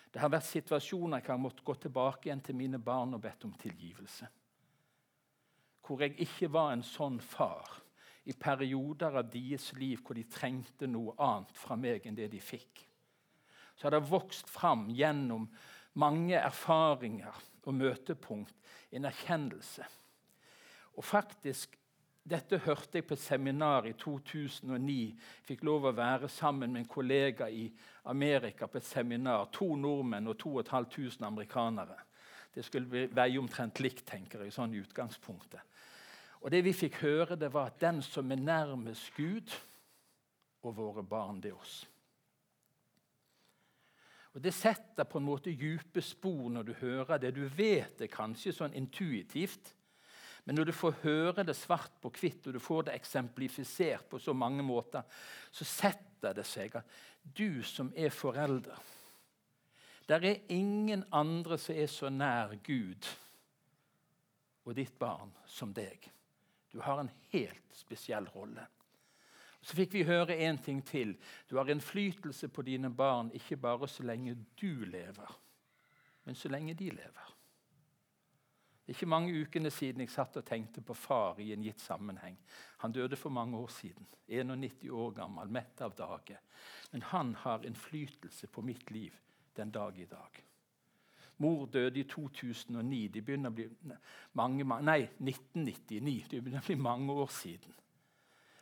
Det 0.07 0.21
har 0.23 0.31
vært 0.31 0.47
situasjoner 0.47 1.19
jeg 1.19 1.33
har 1.33 1.41
måttet 1.41 1.65
gå 1.67 1.75
tilbake 1.83 2.29
igjen 2.29 2.43
til 2.45 2.55
mine 2.55 2.79
barn 2.79 3.17
og 3.17 3.23
bedt 3.25 3.43
om 3.43 3.51
tilgivelse. 3.59 4.29
Hvor 5.83 6.05
jeg 6.05 6.15
ikke 6.23 6.47
var 6.53 6.71
en 6.71 6.85
sånn 6.87 7.19
far 7.19 7.81
i 8.23 8.37
perioder 8.39 9.19
av 9.19 9.27
deres 9.33 9.73
liv 9.75 9.99
hvor 10.05 10.15
de 10.15 10.23
trengte 10.31 10.87
noe 10.87 11.17
annet 11.19 11.59
fra 11.59 11.75
meg 11.75 12.07
enn 12.07 12.15
det 12.15 12.29
de 12.31 12.39
fikk 12.39 12.85
så 13.81 13.87
har 13.87 13.95
det 13.95 14.11
vokst 14.11 14.49
fram 14.49 14.83
gjennom 14.93 15.47
mange 15.97 16.37
erfaringer 16.37 17.33
og 17.65 17.73
møtepunkt 17.73 18.53
en 18.93 19.07
erkjennelse. 19.09 19.87
Og 20.98 21.05
faktisk, 21.05 21.77
Dette 22.21 22.60
hørte 22.62 23.00
jeg 23.00 23.05
på 23.10 23.15
et 23.17 23.19
seminar 23.19 23.88
i 23.89 23.95
2009. 23.98 24.98
Fikk 25.41 25.63
lov 25.65 25.88
å 25.89 25.93
være 25.98 26.27
sammen 26.29 26.69
med 26.69 26.83
en 26.83 26.91
kollega 26.91 27.48
i 27.50 27.63
Amerika 28.13 28.67
på 28.69 28.77
et 28.77 28.86
seminar. 28.86 29.48
To 29.57 29.74
nordmenn 29.75 30.29
og 30.29 30.38
2500 30.38 31.25
amerikanere. 31.25 31.98
Det 32.53 32.65
skulle 32.67 33.07
veie 33.10 33.39
omtrent 33.39 33.81
likt, 33.81 34.05
tenker 34.05 34.43
jeg, 34.43 34.53
sånn 34.53 34.75
i 34.75 34.83
utgangspunktet. 34.83 35.65
Og 36.41 36.51
Det 36.51 36.63
vi 36.65 36.74
fikk 36.74 37.01
høre, 37.01 37.36
det 37.36 37.51
var 37.53 37.71
at 37.71 37.81
den 37.81 38.01
som 38.05 38.31
er 38.31 38.41
nærmest 38.41 39.13
Gud 39.15 39.53
og 40.62 40.77
våre 40.77 41.03
barn, 41.03 41.41
det 41.41 41.51
er 41.51 41.57
oss. 41.57 41.88
Og 44.33 44.41
Det 44.41 44.53
setter 44.53 45.03
på 45.03 45.17
en 45.17 45.25
måte 45.25 45.51
dype 45.51 46.01
spor 46.01 46.50
når 46.50 46.63
du 46.63 46.74
hører 46.74 47.17
det. 47.17 47.36
Du 47.36 47.48
vet 47.48 47.98
det 48.00 48.12
kanskje 48.12 48.53
sånn 48.55 48.74
intuitivt, 48.74 49.74
men 50.43 50.57
når 50.57 50.69
du 50.69 50.74
får 50.74 51.01
høre 51.03 51.45
det 51.45 51.55
svart 51.55 51.93
på 52.01 52.10
hvitt, 52.17 52.48
og 52.48 52.55
du 52.55 52.60
får 52.60 52.88
det 52.88 52.95
eksemplifisert 52.98 54.07
på 54.10 54.19
så 54.19 54.33
mange 54.33 54.63
måter, 54.65 55.05
så 55.51 55.67
setter 55.67 56.33
det 56.38 56.45
seg 56.50 56.79
at 56.79 56.98
du 57.21 57.62
som 57.65 57.91
er 57.95 58.10
forelder 58.10 58.77
Der 60.10 60.25
er 60.25 60.41
ingen 60.50 61.03
andre 61.12 61.57
som 61.62 61.75
er 61.75 61.88
så 61.88 62.10
nær 62.10 62.55
Gud 62.63 63.07
og 64.65 64.75
ditt 64.75 64.98
barn 65.00 65.31
som 65.48 65.74
deg. 65.74 66.10
Du 66.71 66.81
har 66.81 67.00
en 67.00 67.12
helt 67.31 67.75
spesiell 67.75 68.27
rolle. 68.33 68.65
Så 69.62 69.77
fikk 69.77 69.93
vi 69.93 70.03
høre 70.03 70.36
en 70.48 70.57
ting 70.57 70.81
til. 70.86 71.13
Du 71.50 71.57
har 71.57 71.69
innflytelse 71.69 72.50
på 72.50 72.65
dine 72.65 72.89
barn 72.89 73.29
ikke 73.38 73.60
bare 73.62 73.88
så 73.88 74.03
lenge 74.03 74.36
du 74.57 74.86
lever, 74.86 75.38
men 76.25 76.36
så 76.36 76.50
lenge 76.50 76.74
de 76.74 76.89
lever. 76.89 77.36
Det 78.91 78.95
Det 78.95 79.05
ikke 79.05 79.07
mange 79.07 79.41
ukene 79.41 79.69
siden 79.71 80.01
jeg 80.03 80.12
satt 80.12 80.36
og 80.36 80.43
tenkte 80.43 80.81
på 80.83 80.91
far 80.93 81.38
i 81.39 81.53
en 81.53 81.62
gitt 81.63 81.79
sammenheng. 81.79 82.36
Han 82.83 82.91
døde 82.91 83.15
for 83.15 83.31
mange 83.31 83.55
år 83.57 83.69
siden. 83.71 84.03
91 84.27 84.91
år 84.91 85.13
gammel, 85.15 85.48
mett 85.48 85.81
av 85.81 85.95
dage. 85.95 86.36
Men 86.91 87.01
han 87.01 87.36
har 87.36 87.63
innflytelse 87.63 88.48
på 88.48 88.62
mitt 88.62 88.91
liv 88.91 89.15
den 89.55 89.71
dag 89.71 89.95
i 89.95 90.05
dag. 90.05 90.43
Mor 91.38 91.65
døde 91.71 92.00
i 92.00 92.03
2009. 92.03 93.07
De 93.07 93.21
begynner 93.21 93.50
å 93.50 93.55
bli 93.55 93.69
mange, 94.33 94.67
nei, 94.83 95.07
1999. 95.24 96.27
Det 96.27 96.43
begynner 96.43 96.60
å 96.60 96.67
bli 96.67 96.75
mange 96.75 97.15
år 97.15 97.31
siden. 97.31 97.74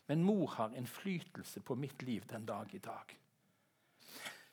Men 0.08 0.24
mor 0.24 0.48
har 0.60 0.78
innflytelse 0.78 1.66
på 1.66 1.76
mitt 1.76 2.06
liv 2.06 2.30
den 2.30 2.46
dag 2.46 2.70
i 2.76 2.86
dag. 2.86 3.18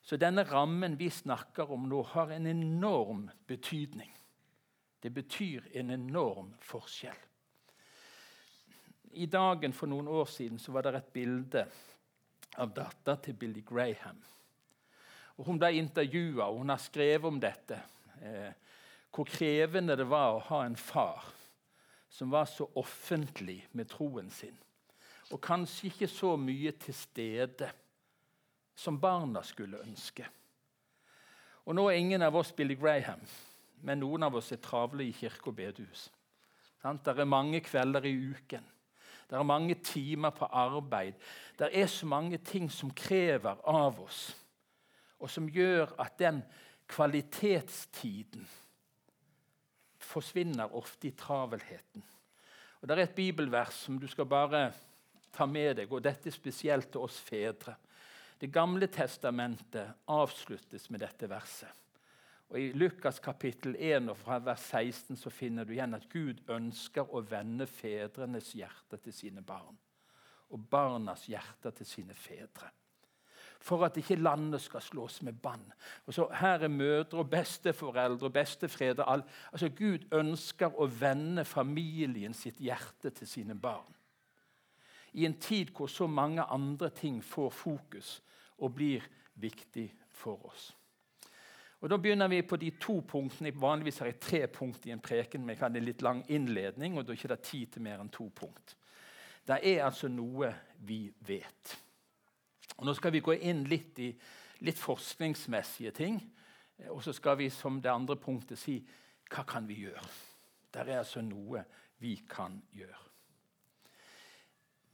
Så 0.01 0.17
denne 0.17 0.49
rammen 0.49 0.97
vi 0.97 1.11
snakker 1.11 1.69
om 1.71 1.85
nå, 1.85 2.03
har 2.17 2.33
en 2.33 2.47
enorm 2.47 3.29
betydning. 3.47 4.17
Det 5.07 5.11
betyr 5.11 5.69
en 5.73 5.91
enorm 5.91 6.49
forskjell. 6.67 7.19
I 9.13 9.29
dagen 9.31 9.71
for 9.73 9.87
noen 9.87 10.09
år 10.11 10.27
siden 10.27 10.59
var 10.75 10.83
det 10.83 10.99
et 10.99 11.13
bilde 11.15 11.63
av 12.59 12.73
dattera 12.75 13.15
til 13.23 13.37
Billy 13.39 13.63
Graham. 13.63 14.19
Og 15.39 15.47
hun 15.47 15.63
ble 15.63 15.71
intervjua, 15.79 16.49
og 16.49 16.59
hun 16.59 16.75
har 16.75 16.83
skrevet 16.83 17.31
om 17.31 17.39
dette 17.39 17.79
eh, 18.19 18.51
hvor 19.15 19.31
krevende 19.31 19.95
det 19.95 20.11
var 20.11 20.35
å 20.35 20.45
ha 20.49 20.61
en 20.67 20.75
far 20.75 21.31
som 22.11 22.35
var 22.35 22.51
så 22.51 22.67
offentlig 22.75 23.61
med 23.79 23.87
troen 23.95 24.35
sin, 24.35 24.59
og 25.31 25.39
kanskje 25.39 25.93
ikke 25.93 26.11
så 26.11 26.35
mye 26.35 26.75
til 26.83 26.99
stede 26.99 27.71
som 28.75 28.99
barna 28.99 29.47
skulle 29.47 29.87
ønske. 29.87 30.27
Og 31.63 31.79
Nå 31.79 31.93
er 31.93 32.03
ingen 32.03 32.27
av 32.27 32.43
oss 32.43 32.51
Billy 32.51 32.75
Graham, 32.75 33.23
men 33.83 34.01
noen 34.01 34.27
av 34.27 34.37
oss 34.39 34.53
er 34.53 34.63
travle 34.63 35.05
i 35.05 35.15
kirke 35.15 35.51
og 35.51 35.59
bedehus. 35.59 36.09
Det 36.83 37.13
er 37.13 37.29
mange 37.29 37.61
kvelder 37.61 38.05
i 38.07 38.15
uken. 38.31 38.65
Det 39.27 39.35
er 39.35 39.43
mange 39.43 39.75
timer 39.83 40.31
på 40.31 40.45
arbeid. 40.45 41.15
Det 41.59 41.71
er 41.73 41.87
så 41.91 42.07
mange 42.07 42.39
ting 42.39 42.71
som 42.71 42.93
krever 42.95 43.59
av 43.67 43.99
oss, 44.01 44.29
og 45.19 45.31
som 45.31 45.49
gjør 45.51 45.97
at 45.99 46.19
den 46.19 46.43
kvalitetstiden 46.87 48.47
forsvinner 49.99 50.75
ofte 50.77 51.09
i 51.09 51.17
travelheten. 51.19 52.05
Og 52.81 52.89
Det 52.89 52.99
er 52.99 53.03
et 53.03 53.17
bibelvers 53.17 53.75
som 53.75 53.99
du 53.99 54.07
skal 54.07 54.29
bare 54.31 54.73
ta 55.33 55.47
med 55.47 55.77
deg, 55.81 55.93
og 55.93 56.05
dette 56.05 56.29
er 56.29 56.35
spesielt 56.35 56.93
til 56.93 57.03
oss 57.03 57.19
fedre. 57.19 57.75
Det 58.39 58.53
gamle 58.53 58.87
testamentet 58.87 60.07
avsluttes 60.07 60.91
med 60.91 61.01
dette 61.01 61.29
verset. 61.29 61.86
Og 62.49 62.61
I 62.61 62.71
Lukas 62.79 63.19
kapittel 63.19 63.75
1 63.79 64.11
og 64.13 64.17
fra 64.21 64.39
vers 64.39 64.69
16 64.71 65.19
så 65.19 65.31
finner 65.35 65.67
du 65.67 65.75
igjen 65.75 65.97
at 65.99 66.07
Gud 66.13 66.45
ønsker 66.53 67.11
å 67.11 67.25
vende 67.27 67.67
fedrenes 67.67 68.53
hjerter 68.55 69.03
til 69.03 69.15
sine 69.15 69.43
barn 69.43 69.77
og 70.55 70.67
barnas 70.71 71.25
hjerter 71.27 71.75
til 71.75 71.89
sine 71.91 72.15
fedre 72.15 72.71
for 73.67 73.85
at 73.85 73.97
ikke 73.97 74.19
landet 74.21 74.61
skal 74.63 74.83
slås 74.85 75.23
med 75.23 75.33
bann. 75.43 75.73
Og 76.07 76.15
så 76.15 76.29
Her 76.33 76.63
er 76.63 76.69
mødre 76.69 77.19
og 77.19 77.31
besteforeldre 77.31 78.27
og 78.27 78.33
bestefedre. 78.33 79.09
Altså, 79.53 79.69
Gud 79.69 80.07
ønsker 80.13 80.77
å 80.77 80.87
vende 80.87 81.45
familien 81.45 82.35
sitt 82.35 82.61
hjerte 82.61 83.11
til 83.11 83.27
sine 83.27 83.55
barn. 83.55 83.95
I 85.13 85.27
en 85.27 85.39
tid 85.41 85.73
hvor 85.77 85.87
så 85.87 86.07
mange 86.07 86.43
andre 86.43 86.91
ting 86.91 87.25
får 87.25 87.51
fokus 87.51 88.23
og 88.59 88.75
blir 88.75 89.03
viktig 89.35 89.95
for 90.13 90.47
oss. 90.47 90.77
Og 91.81 91.91
Da 91.91 91.97
begynner 91.97 92.29
vi 92.29 92.43
på 92.43 92.57
de 92.57 92.71
to 92.81 93.01
punktene. 93.01 93.53
Vanligvis 93.61 93.99
har 93.99 94.07
jeg 94.07 94.21
tre 94.21 94.47
punkt 94.47 94.87
i 94.87 94.91
en 94.91 95.01
preken, 95.01 95.41
men 95.41 95.55
jeg 95.55 95.63
hadde 95.63 95.79
en 95.79 95.85
litt 95.85 96.03
lang 96.03 96.23
innledning, 96.29 96.97
og 96.97 97.05
da 97.05 97.13
er 97.13 97.17
det 97.17 97.25
ikke 97.25 97.51
tid 97.51 97.67
til 97.73 97.83
mer 97.83 98.01
enn 98.01 98.09
to 98.11 98.31
punkt. 98.35 98.77
Det 99.47 99.61
er 99.63 99.85
altså 99.85 100.09
noe 100.09 100.55
vi 100.89 101.13
vet. 101.27 101.77
Og 102.77 102.87
nå 102.87 102.95
skal 102.95 103.13
vi 103.13 103.21
gå 103.21 103.37
inn 103.37 103.65
litt 103.69 103.99
i 104.03 104.11
litt 104.65 104.79
forskningsmessige 104.81 105.93
ting. 105.97 106.21
Og 106.89 107.03
så 107.05 107.13
skal 107.17 107.39
vi 107.41 107.51
som 107.51 107.81
det 107.81 107.93
andre 107.93 108.17
punktet 108.21 108.61
si 108.61 108.79
hva 109.31 109.45
kan 109.49 109.67
vi 109.69 109.83
gjøre? 109.87 110.07
Det 110.73 110.83
er 110.83 110.99
altså 111.01 111.23
noe 111.25 111.63
vi 112.03 112.17
kan 112.29 112.57
gjøre. 112.77 113.03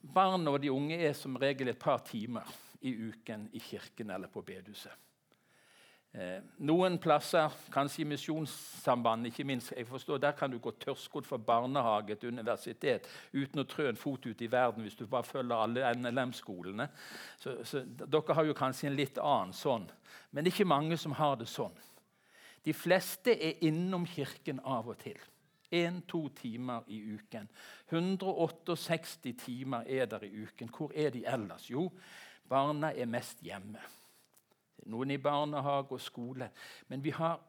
Barn 0.03 0.49
og 0.51 0.59
de 0.62 0.71
unge 0.73 0.99
er 0.99 1.15
som 1.15 1.39
regel 1.39 1.71
et 1.71 1.79
par 1.79 2.03
timer 2.07 2.49
i 2.83 2.95
uken 3.09 3.49
i 3.55 3.61
kirken 3.62 4.11
eller 4.11 4.31
på 4.31 4.43
bedehuset. 4.43 4.95
Eh, 6.12 6.42
noen 6.61 6.99
plasser, 7.00 7.54
kanskje 7.73 8.02
i 8.02 8.04
Misjonssambandet, 8.11 9.31
ikke 9.31 9.47
minst, 9.49 9.71
jeg 9.73 9.87
forstår, 9.88 10.19
der 10.21 10.35
kan 10.37 10.50
du 10.52 10.59
gå 10.61 10.71
tørrskodd 10.76 11.25
for 11.25 11.40
barnehage 11.40 12.19
til 12.21 12.35
universitet 12.35 13.07
uten 13.33 13.62
å 13.62 13.64
trø 13.64 13.87
en 13.88 13.97
fot 13.97 14.26
ut 14.28 14.42
i 14.45 14.49
verden 14.52 14.85
hvis 14.85 14.99
du 14.99 15.07
bare 15.07 15.25
følger 15.25 15.57
alle 15.57 15.92
NLM-skolene. 15.97 16.90
Så, 17.40 17.54
så, 17.64 17.81
Dere 17.87 18.37
har 18.37 18.45
jo 18.45 18.57
kanskje 18.59 18.90
en 18.90 18.99
litt 18.99 19.23
annen 19.23 19.57
sånn, 19.57 19.88
men 20.31 20.45
det 20.45 20.52
er 20.52 20.59
ikke 20.59 20.69
mange 20.75 21.00
som 21.00 21.16
har 21.16 21.40
det 21.40 21.49
sånn. 21.49 21.81
De 22.62 22.76
fleste 22.76 23.33
er 23.33 23.64
innom 23.64 24.04
kirken 24.04 24.61
av 24.69 24.92
og 24.92 25.00
til. 25.00 25.16
Én-to 25.73 26.26
timer 26.37 26.85
i 26.92 27.00
uken. 27.16 27.49
168 27.88 29.33
timer 29.47 29.88
er 29.88 30.04
der 30.12 30.28
i 30.28 30.45
uken. 30.45 30.69
Hvor 30.69 30.92
er 30.92 31.09
de 31.16 31.25
ellers? 31.25 31.71
Jo, 31.73 31.88
barna 32.52 32.92
er 32.92 33.09
mest 33.09 33.40
hjemme 33.40 33.81
noen 34.91 35.15
i 35.15 35.21
barnehage 35.23 35.95
og 35.97 36.01
skole. 36.01 36.51
Men 36.89 37.05
vi 37.05 37.11
har 37.15 37.41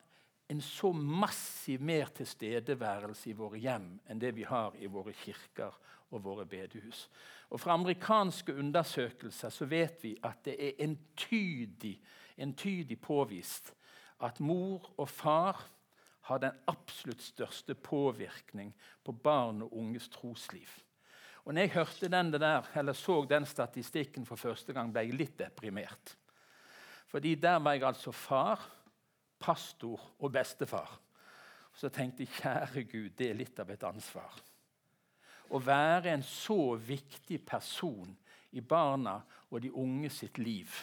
en 0.49 0.61
så 0.61 0.91
massiv 0.93 1.81
mer 1.81 2.11
tilstedeværelse 2.13 3.29
i 3.31 3.37
våre 3.37 3.61
hjem 3.61 3.87
enn 4.09 4.21
det 4.21 4.33
vi 4.35 4.45
har 4.47 4.75
i 4.77 4.89
våre 4.91 5.13
kirker 5.15 5.73
og 6.13 6.23
våre 6.23 6.45
bedehus. 6.45 7.07
Og 7.49 7.61
Fra 7.61 7.73
amerikanske 7.73 8.55
undersøkelser 8.55 9.49
så 9.53 9.65
vet 9.65 10.03
vi 10.03 10.15
at 10.23 10.43
det 10.45 10.57
er 10.57 10.83
entydig, 10.83 11.95
entydig 12.37 12.99
påvist 13.01 13.73
at 14.23 14.39
mor 14.39 14.93
og 14.97 15.09
far 15.09 15.63
har 16.29 16.39
den 16.39 16.55
absolutt 16.71 17.21
største 17.21 17.75
påvirkning 17.75 18.71
på 19.03 19.11
barn 19.11 19.61
og 19.65 19.73
unges 19.77 20.07
trosliv. 20.09 20.69
Og 21.43 21.53
når 21.53 21.65
jeg 21.65 21.73
hørte 21.73 22.07
den 22.07 22.31
der, 22.33 22.69
eller 22.75 22.93
så 22.93 23.25
den 23.29 23.45
statistikken 23.45 24.25
for 24.25 24.39
første 24.39 24.73
gang, 24.73 24.93
ble 24.93 25.03
jeg 25.03 25.17
litt 25.19 25.35
deprimert. 25.39 26.15
Fordi 27.13 27.35
der 27.37 27.59
var 27.61 27.75
jeg 27.77 27.83
altså 27.85 28.11
far, 28.11 28.63
pastor 29.39 30.01
og 30.19 30.31
bestefar. 30.33 30.95
Så 31.73 31.89
tenkte 31.93 32.25
jeg 32.25 32.33
kjære 32.39 32.83
Gud, 32.89 33.11
det 33.17 33.29
er 33.29 33.37
litt 33.37 33.59
av 33.61 33.69
et 33.69 33.85
ansvar. 33.85 34.33
Å 35.53 35.61
være 35.61 36.09
en 36.09 36.25
så 36.25 36.73
viktig 36.81 37.37
person 37.45 38.09
i 38.57 38.61
barna 38.65 39.19
og 39.51 39.61
de 39.61 39.69
unge 39.69 40.09
sitt 40.09 40.41
liv. 40.41 40.73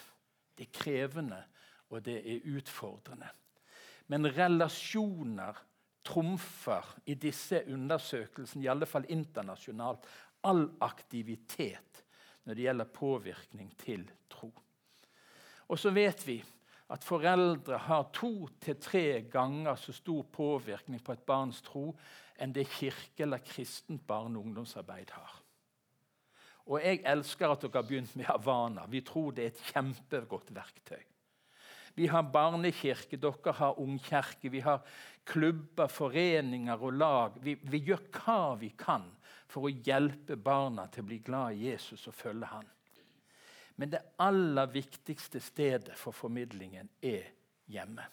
Det 0.55 0.69
er 0.69 0.79
krevende, 0.79 1.41
og 1.91 2.07
det 2.07 2.21
er 2.23 2.47
utfordrende. 2.55 3.31
Men 4.07 4.31
relasjoner 4.31 5.59
trumfer 6.07 6.95
i 7.11 7.19
disse 7.19 7.65
undersøkelsene, 7.67 8.65
i 8.65 8.71
alle 8.71 8.87
fall 8.87 9.11
internasjonalt, 9.11 10.07
all 10.47 10.69
aktivitet 10.87 12.05
når 12.47 12.55
det 12.55 12.69
gjelder 12.69 12.95
påvirkning 12.95 13.75
til 13.83 14.07
tro. 14.31 14.53
Og 15.71 15.79
så 15.79 15.93
vet 15.95 16.25
vi 16.27 16.41
at 16.91 17.05
foreldre 17.07 17.79
har 17.87 18.09
to 18.15 18.49
til 18.63 18.79
tre 18.83 19.05
ganger 19.31 19.79
så 19.79 19.95
stor 19.95 20.25
påvirkning 20.35 21.03
på 21.05 21.15
et 21.15 21.23
barns 21.27 21.61
tro 21.63 21.93
enn 22.41 22.55
det 22.57 22.67
kirke- 22.73 23.23
eller 23.23 23.45
kristent 23.45 24.03
barne- 24.07 24.39
og 24.39 24.49
ungdomsarbeid 24.49 25.13
har. 25.15 25.37
Og 26.67 26.83
jeg 26.83 27.03
elsker 27.07 27.51
at 27.51 27.63
dere 27.63 27.79
har 27.83 27.87
begynt 27.87 28.17
med 28.17 28.27
Havana. 28.27 28.87
Vi 28.87 29.01
tror 29.01 29.33
det 29.33 29.45
er 29.45 29.53
et 29.55 29.63
kjempegodt 29.73 30.51
verktøy. 30.55 31.03
Vi 31.95 32.07
har 32.07 32.23
barnekirke, 32.23 33.19
dere 33.19 33.53
har 33.53 33.79
ungkirke, 33.79 34.51
vi 34.51 34.61
har 34.61 34.83
klubber, 35.25 35.87
foreninger 35.87 36.83
og 36.83 36.93
lag. 36.93 37.39
Vi, 37.43 37.55
vi 37.55 37.83
gjør 37.91 38.05
hva 38.15 38.57
vi 38.61 38.71
kan 38.79 39.07
for 39.51 39.67
å 39.67 39.75
hjelpe 39.75 40.37
barna 40.37 40.87
til 40.87 41.05
å 41.05 41.11
bli 41.11 41.19
glad 41.19 41.55
i 41.55 41.71
Jesus 41.71 42.07
og 42.07 42.15
følge 42.15 42.47
han. 42.47 42.69
Men 43.81 43.95
det 43.95 44.03
aller 44.21 44.69
viktigste 44.69 45.41
stedet 45.41 45.95
for 45.97 46.13
formidlingen 46.13 46.91
er 47.01 47.31
hjemme. 47.73 48.05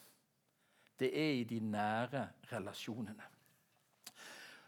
Det 0.97 1.09
er 1.11 1.33
i 1.41 1.43
de 1.43 1.59
nære 1.59 2.23
relasjonene. 2.53 3.25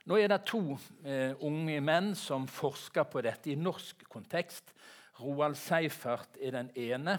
Nå 0.09 0.17
er 0.19 0.27
det 0.31 0.41
to 0.49 0.75
eh, 1.05 1.31
unge 1.45 1.79
menn 1.85 2.11
som 2.19 2.49
forsker 2.51 3.07
på 3.07 3.23
dette 3.23 3.53
i 3.53 3.55
norsk 3.55 4.03
kontekst. 4.11 4.73
Roald 5.21 5.55
Seifert 5.59 6.35
er 6.41 6.57
den 6.57 6.73
ene. 6.75 7.15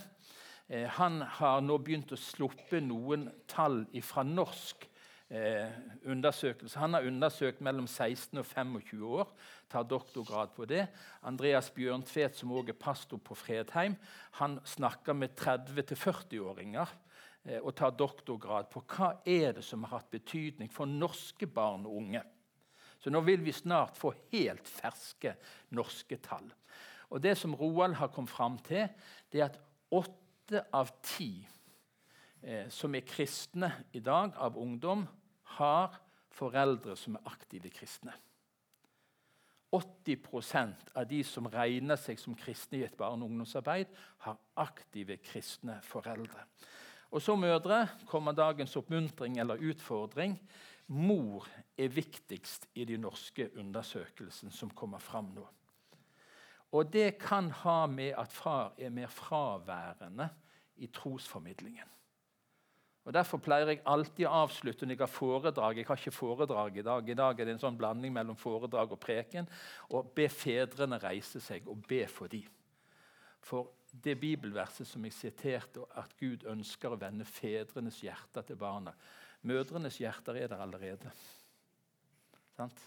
Eh, 0.69 0.85
han 0.99 1.23
har 1.39 1.65
nå 1.65 1.79
begynt 1.81 2.13
å 2.13 2.21
sluppe 2.21 2.83
noen 2.85 3.31
tall 3.49 3.87
fra 4.05 4.27
norsk 4.27 4.90
eh, 5.31 5.69
undersøkelse. 6.05 6.79
Han 6.79 6.95
har 6.95 7.07
undersøkt 7.07 7.61
mellom 7.61 7.87
16 7.87 8.39
og 8.39 8.47
25 8.47 9.07
år, 9.07 9.31
tar 9.71 9.83
doktorgrad 9.83 10.55
på 10.57 10.65
det. 10.65 10.87
Andreas 11.23 11.71
Bjørntvedt, 11.71 12.37
som 12.37 12.53
også 12.53 12.75
er 12.75 12.81
pastor 12.81 13.23
på 13.25 13.35
Fredheim, 13.35 13.97
han 14.41 14.59
snakker 14.65 15.13
med 15.13 15.39
30-40-åringer 15.41 16.87
eh, 17.45 17.61
og 17.61 17.75
tar 17.79 17.97
doktorgrad 17.97 18.71
på 18.73 18.85
hva 18.97 19.15
er 19.25 19.57
det 19.59 19.65
som 19.65 19.85
har 19.87 20.01
hatt 20.01 20.11
betydning 20.11 20.73
for 20.73 20.91
norske 20.91 21.47
barn 21.47 21.87
og 21.87 22.03
unge. 22.03 22.23
Så 23.01 23.11
nå 23.11 23.23
vil 23.25 23.41
vi 23.45 23.53
snart 23.57 23.97
få 23.97 24.13
helt 24.33 24.69
ferske 24.69 25.33
norske 25.73 26.19
tall. 26.21 26.51
Og 27.11 27.23
Det 27.23 27.33
som 27.39 27.55
Roald 27.55 27.95
har 27.95 28.13
kommet 28.13 28.31
fram 28.31 28.59
til, 28.59 28.89
det 29.33 29.41
er 29.41 29.49
at 29.49 29.59
åtte 29.91 30.63
av 30.73 30.91
ti 31.03 31.41
eh, 32.43 32.69
som 32.71 32.95
er 32.95 33.07
kristne 33.07 33.73
i 33.93 34.03
dag, 34.05 34.37
av 34.37 34.59
ungdom, 34.59 35.07
har 35.59 35.97
foreldre 36.31 36.97
som 36.97 37.17
er 37.19 37.31
aktive 37.31 37.71
kristne. 37.75 38.13
80% 39.71 40.95
av 40.99 41.07
de 41.07 41.21
som 41.27 41.47
regner 41.47 41.99
seg 42.01 42.19
som 42.19 42.35
kristne 42.35 42.81
i 42.81 42.87
et 42.89 42.97
barne- 42.99 43.23
og 43.23 43.31
ungdomsarbeid, 43.31 43.87
har 44.27 44.39
aktive 44.59 45.17
kristne 45.23 45.79
foreldre. 45.87 46.43
Og 47.11 47.23
så 47.23 47.37
mødre 47.37 47.89
kommer 48.07 48.33
dagens 48.33 48.77
oppmuntring 48.77 49.39
eller 49.39 49.63
utfordring. 49.63 50.37
Mor 50.87 51.47
er 51.79 51.89
viktigst 51.89 52.67
i 52.75 52.85
de 52.85 52.99
norske 52.99 53.51
undersøkelsene 53.59 54.51
som 54.51 54.71
kommer 54.71 54.99
fram 54.99 55.31
nå. 55.35 55.47
Og 56.73 56.93
det 56.93 57.19
kan 57.19 57.51
ha 57.51 57.87
med 57.87 58.15
at 58.19 58.33
far 58.33 58.75
er 58.79 58.91
mer 58.91 59.11
fraværende 59.11 60.29
i 60.77 60.87
trosformidlingen. 60.87 61.87
Og 63.09 63.15
Derfor 63.17 63.41
pleier 63.41 63.73
jeg 63.73 63.83
alltid 63.89 64.27
å 64.29 64.43
avslutte 64.45 64.87
når 64.87 64.95
jeg 64.95 65.03
har 65.03 65.13
foredrag. 65.13 65.79
Jeg 65.81 65.89
har 65.89 66.01
ikke 66.03 66.13
foredrag 66.15 66.79
i 66.79 66.85
dag. 66.85 67.09
I 67.09 67.17
dag 67.17 67.41
er 67.41 67.49
det 67.49 67.55
en 67.57 67.63
sånn 67.63 67.79
blanding 67.81 68.13
mellom 68.13 68.37
foredrag 68.39 68.93
og 68.93 69.01
preken. 69.01 69.49
Og 69.97 70.13
be 70.17 70.29
fedrene 70.29 71.01
reise 71.01 71.41
seg 71.41 71.69
og 71.71 71.81
be 71.89 72.05
for 72.13 72.31
dem. 72.33 72.45
For 73.41 73.73
det 73.91 74.19
bibelverset 74.21 74.87
som 74.87 75.05
jeg 75.09 75.17
siterte, 75.17 75.87
at 75.99 76.13
Gud 76.21 76.45
ønsker 76.47 76.93
å 76.93 77.01
vende 77.01 77.25
fedrenes 77.27 78.03
hjerter 78.05 78.45
til 78.47 78.61
barna 78.61 78.95
Mødrenes 79.41 79.97
hjerter 80.01 80.37
er 80.37 80.51
der 80.53 80.61
allerede. 80.61 81.11
Sant? 82.57 82.81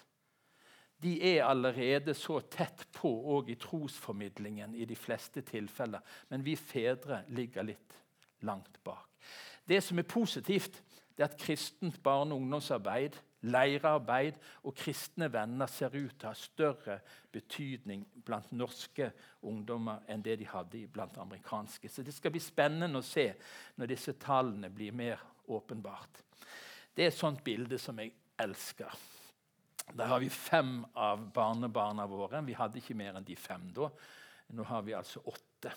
De 1.01 1.15
er 1.33 1.41
allerede 1.43 2.13
så 2.15 2.37
tett 2.45 2.85
på 2.93 3.09
og 3.35 3.49
i 3.49 3.57
trosformidlingen 3.59 4.75
i 4.77 4.85
de 4.85 4.95
fleste 4.95 5.41
tilfeller. 5.47 6.03
Men 6.29 6.45
vi 6.45 6.55
fedre 6.59 7.23
ligger 7.33 7.65
litt 7.67 7.97
langt 8.45 8.77
bak. 8.85 9.12
Det 9.67 9.79
som 9.83 9.99
er 9.99 10.07
positivt, 10.09 10.81
det 11.17 11.23
er 11.23 11.29
at 11.29 11.37
kristent 11.37 12.03
barne- 12.03 12.33
og 12.33 12.41
ungdomsarbeid, 12.41 13.17
leirarbeid 13.43 14.33
og 14.63 14.75
kristne 14.75 15.27
venner 15.31 15.67
ser 15.67 15.93
ut 15.93 16.15
til 16.15 16.27
å 16.27 16.31
ha 16.31 16.37
større 16.37 16.99
betydning 17.31 18.05
blant 18.25 18.51
norske 18.55 19.09
ungdommer 19.43 20.05
enn 20.07 20.23
det 20.23 20.37
de 20.39 20.47
hadde 20.47 20.85
blant 20.87 21.17
amerikanske. 21.19 21.89
Så 21.89 22.03
det 22.03 22.15
skal 22.15 22.31
bli 22.31 22.41
spennende 22.43 23.01
å 23.01 23.05
se 23.05 23.27
når 23.75 23.91
disse 23.91 24.15
tallene 24.19 24.71
blir 24.71 24.95
mer 24.95 25.19
åpenbart. 25.47 26.23
Det 26.95 27.03
er 27.03 27.11
et 27.11 27.19
sånt 27.19 27.43
bilde 27.43 27.77
som 27.81 27.99
jeg 27.99 28.13
elsker. 28.39 28.95
Der 29.91 30.07
har 30.07 30.21
vi 30.23 30.29
fem 30.29 30.79
av 30.95 31.25
barnebarna 31.33 32.05
våre. 32.07 32.41
Vi 32.45 32.55
hadde 32.55 32.79
ikke 32.79 32.95
mer 32.97 33.17
enn 33.17 33.27
de 33.27 33.35
fem 33.35 33.65
da. 33.75 33.89
Nå 34.53 34.63
har 34.69 34.85
vi 34.85 34.95
altså 34.95 35.19
åtte. 35.27 35.73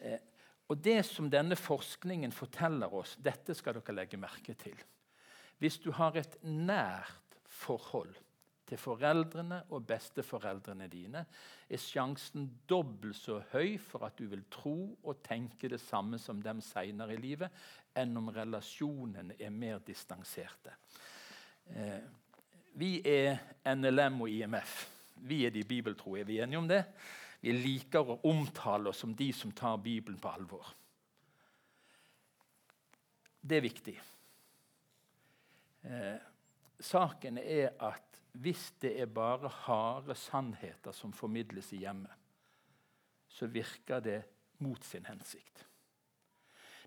Eh, 0.00 0.18
og 0.70 0.78
Det 0.78 1.00
som 1.02 1.26
denne 1.30 1.58
forskningen 1.58 2.30
forteller 2.32 2.92
oss, 2.94 3.16
dette 3.18 3.56
skal 3.58 3.80
dere 3.80 3.96
legge 3.96 4.20
merke 4.20 4.54
til. 4.54 4.76
Hvis 5.58 5.80
du 5.82 5.90
har 5.92 6.14
et 6.16 6.36
nært 6.46 7.40
forhold 7.50 8.14
til 8.70 8.78
foreldrene 8.78 9.64
og 9.74 9.82
besteforeldrene 9.88 10.86
dine, 10.88 11.24
er 11.66 11.82
sjansen 11.82 12.46
dobbelt 12.70 13.18
så 13.18 13.40
høy 13.50 13.74
for 13.82 14.06
at 14.06 14.16
du 14.18 14.28
vil 14.30 14.46
tro 14.52 14.94
og 15.02 15.24
tenke 15.26 15.68
det 15.68 15.80
samme 15.82 16.20
som 16.22 16.42
dem 16.42 16.62
seinere 16.62 17.16
i 17.16 17.20
livet, 17.20 17.50
enn 17.98 18.14
om 18.20 18.30
relasjonene 18.30 19.34
er 19.42 19.50
mer 19.50 19.82
distanserte. 19.82 20.76
Eh, 21.74 21.98
vi 22.78 23.00
er 23.02 23.40
NLM 23.74 24.22
og 24.22 24.30
IMF. 24.30 24.76
Vi 25.26 25.42
er 25.44 25.50
de 25.50 25.66
bibeltroe. 25.66 26.20
Er 26.20 26.30
vi 26.30 26.38
enige 26.38 26.62
om 26.62 26.70
det? 26.70 26.84
Vi 27.40 27.52
liker 27.56 28.04
å 28.04 28.20
omtale 28.28 28.90
oss 28.90 29.00
som 29.04 29.14
de 29.16 29.30
som 29.32 29.52
tar 29.56 29.80
Bibelen 29.80 30.20
på 30.20 30.28
alvor. 30.28 30.66
Det 33.40 33.56
er 33.56 33.64
viktig. 33.64 33.96
Eh, 35.88 36.18
saken 36.80 37.40
er 37.40 37.72
at 37.80 38.20
hvis 38.40 38.66
det 38.82 38.92
er 39.00 39.08
bare 39.10 39.48
harde 39.64 40.14
sannheter 40.14 40.94
som 40.94 41.14
formidles 41.16 41.72
i 41.72 41.80
hjemmet, 41.86 42.12
så 43.30 43.48
virker 43.48 44.04
det 44.04 44.20
mot 44.60 44.84
sin 44.84 45.06
hensikt. 45.08 45.64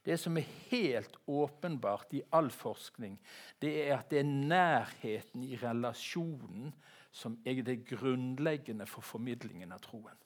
Det 0.03 0.17
som 0.19 0.37
er 0.37 0.47
helt 0.69 1.15
åpenbart 1.31 2.13
i 2.13 2.21
all 2.35 2.49
forskning, 2.51 3.15
det 3.61 3.71
er 3.85 3.95
at 3.97 4.09
det 4.11 4.19
er 4.19 4.27
nærheten 4.27 5.45
i 5.47 5.55
relasjonen 5.57 6.73
som 7.13 7.37
er 7.47 7.61
det 7.63 7.85
grunnleggende 7.87 8.87
for 8.89 9.05
formidlingen 9.05 9.71
av 9.71 9.79
troen. 9.85 10.17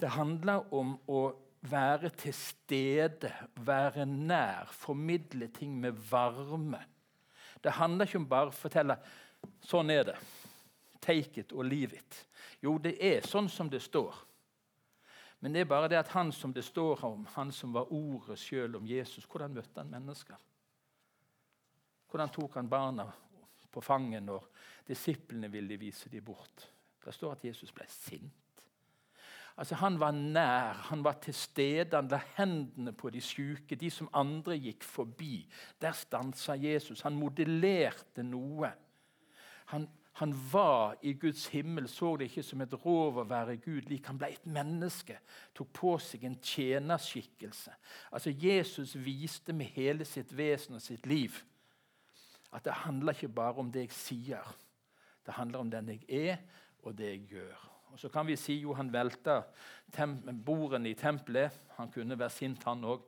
Det 0.00 0.08
handler 0.14 0.72
om 0.74 0.94
å 1.12 1.20
være 1.68 2.08
til 2.16 2.32
stede, 2.32 3.32
være 3.60 4.06
nær, 4.08 4.70
formidle 4.72 5.50
ting 5.52 5.74
med 5.80 5.98
varme. 6.10 6.80
Det 7.60 7.74
handler 7.76 8.08
ikke 8.08 8.20
om 8.22 8.28
bare 8.28 8.48
å 8.48 8.56
fortelle 8.56 8.96
sånn 9.68 9.92
er 9.92 10.06
det. 10.08 10.16
Take 11.00 11.44
it 11.44 11.52
og 11.52 11.66
leave 11.68 11.96
it. 11.96 12.24
Jo, 12.64 12.78
det 12.80 12.96
er 12.96 13.26
sånn 13.28 13.48
som 13.52 13.68
det 13.72 13.82
står. 13.84 14.16
Men 15.40 15.52
det 15.52 15.62
er 15.62 15.68
bare 15.68 15.88
det 15.88 16.00
at 16.00 16.12
han 16.12 16.32
som 16.36 16.52
det 16.52 16.64
står 16.64 17.04
om, 17.08 17.24
han 17.34 17.52
som 17.52 17.72
var 17.72 17.92
ordet 17.92 18.36
sjøl 18.40 18.76
om 18.76 18.88
Jesus, 18.88 19.24
hvordan 19.28 19.56
møtte 19.56 19.80
han 19.80 19.92
mennesker? 19.92 20.36
Hvordan 22.10 22.32
tok 22.34 22.58
han 22.58 22.68
barna 22.68 23.06
på 23.70 23.80
fanget 23.84 24.24
når 24.26 24.48
disiplene 24.88 25.48
ville 25.52 25.78
vise 25.80 26.12
dem 26.12 26.24
bort? 26.24 26.66
Det 27.00 27.14
står 27.16 27.36
at 27.38 27.44
Jesus 27.48 27.72
ble 27.72 27.86
sint. 27.88 28.49
Altså, 29.56 29.74
han 29.74 29.98
var 30.00 30.10
nær, 30.10 30.72
han 30.90 31.04
var 31.04 31.18
til 31.22 31.34
stede, 31.34 31.96
han 31.96 32.08
la 32.08 32.20
hendene 32.36 32.92
på 32.92 33.10
de 33.10 33.20
syke, 33.20 33.76
de 33.76 33.90
som 33.90 34.08
andre 34.16 34.56
gikk 34.58 34.84
forbi. 34.86 35.46
Der 35.82 35.92
stansa 35.92 36.56
Jesus. 36.56 37.02
Han 37.04 37.18
modellerte 37.18 38.22
noe. 38.22 38.70
Han, 39.72 39.88
han, 40.12 40.34
var 40.52 40.96
i 41.02 41.12
Guds 41.12 41.46
himmel, 41.46 41.88
så 41.88 42.16
det 42.16 42.30
ikke 42.30 42.42
som 42.46 42.64
et 42.64 42.74
rov 42.84 43.20
å 43.20 43.28
være 43.28 43.58
Gud 43.62 43.90
lik. 43.90 44.08
Han 44.08 44.18
ble 44.18 44.32
et 44.34 44.48
menneske, 44.48 45.20
tok 45.54 45.70
på 45.76 45.94
seg 46.02 46.24
en 46.24 46.40
tjenerskikkelse. 46.40 47.76
Altså, 48.10 48.30
Jesus 48.30 48.96
viste 48.96 49.52
med 49.52 49.70
hele 49.76 50.08
sitt 50.08 50.32
vesen 50.36 50.80
og 50.80 50.84
sitt 50.84 51.06
liv 51.06 51.36
at 52.52 52.64
det 52.64 52.72
handler 52.72 53.12
ikke 53.12 53.28
bare 53.28 53.62
om 53.62 53.72
det 53.72 53.86
jeg 53.86 53.92
sier. 53.94 54.56
Det 55.26 55.34
handler 55.34 55.58
om 55.58 55.70
den 55.70 55.88
jeg 55.88 56.04
er, 56.08 56.36
og 56.82 56.98
det 56.98 57.06
jeg 57.06 57.26
gjør. 57.30 57.69
Og 57.92 57.98
Så 57.98 58.08
kan 58.08 58.26
vi 58.26 58.36
si 58.36 58.60
jo 58.60 58.74
han 58.74 58.92
velta 58.92 59.42
bordene 60.44 60.90
i 60.90 60.94
tempelet. 60.94 61.52
Han 61.76 61.90
kunne 61.90 62.18
være 62.18 62.30
sint, 62.30 62.64
han 62.64 62.84
òg. 62.84 63.06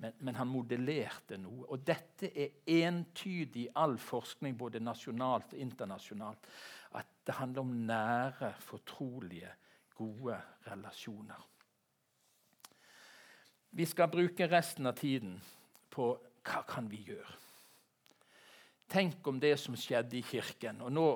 Men, 0.00 0.12
men, 0.24 0.34
han 0.34 0.48
modellerte 0.48 1.36
noe. 1.36 1.66
Og 1.68 1.82
dette 1.84 2.30
er 2.32 2.54
entydig 2.86 3.66
i 3.66 3.72
all 3.76 3.98
forskning, 4.00 4.56
både 4.56 4.80
nasjonalt 4.80 5.52
og 5.52 5.60
internasjonalt, 5.60 6.48
at 6.96 7.10
det 7.26 7.36
handler 7.36 7.66
om 7.66 7.74
nære, 7.90 8.54
fortrolige, 8.64 9.52
gode 9.94 10.38
relasjoner. 10.64 11.42
Vi 13.70 13.84
skal 13.86 14.08
bruke 14.10 14.48
resten 14.48 14.88
av 14.88 14.96
tiden 14.96 15.36
på 15.92 16.14
hva 16.48 16.62
kan 16.66 16.88
vi 16.90 17.02
gjøre. 17.10 17.36
Tenk 18.90 19.26
om 19.30 19.36
det 19.38 19.52
som 19.60 19.76
skjedde 19.78 20.16
i 20.18 20.24
kirken. 20.26 20.80
Og 20.82 20.90
nå 20.90 21.06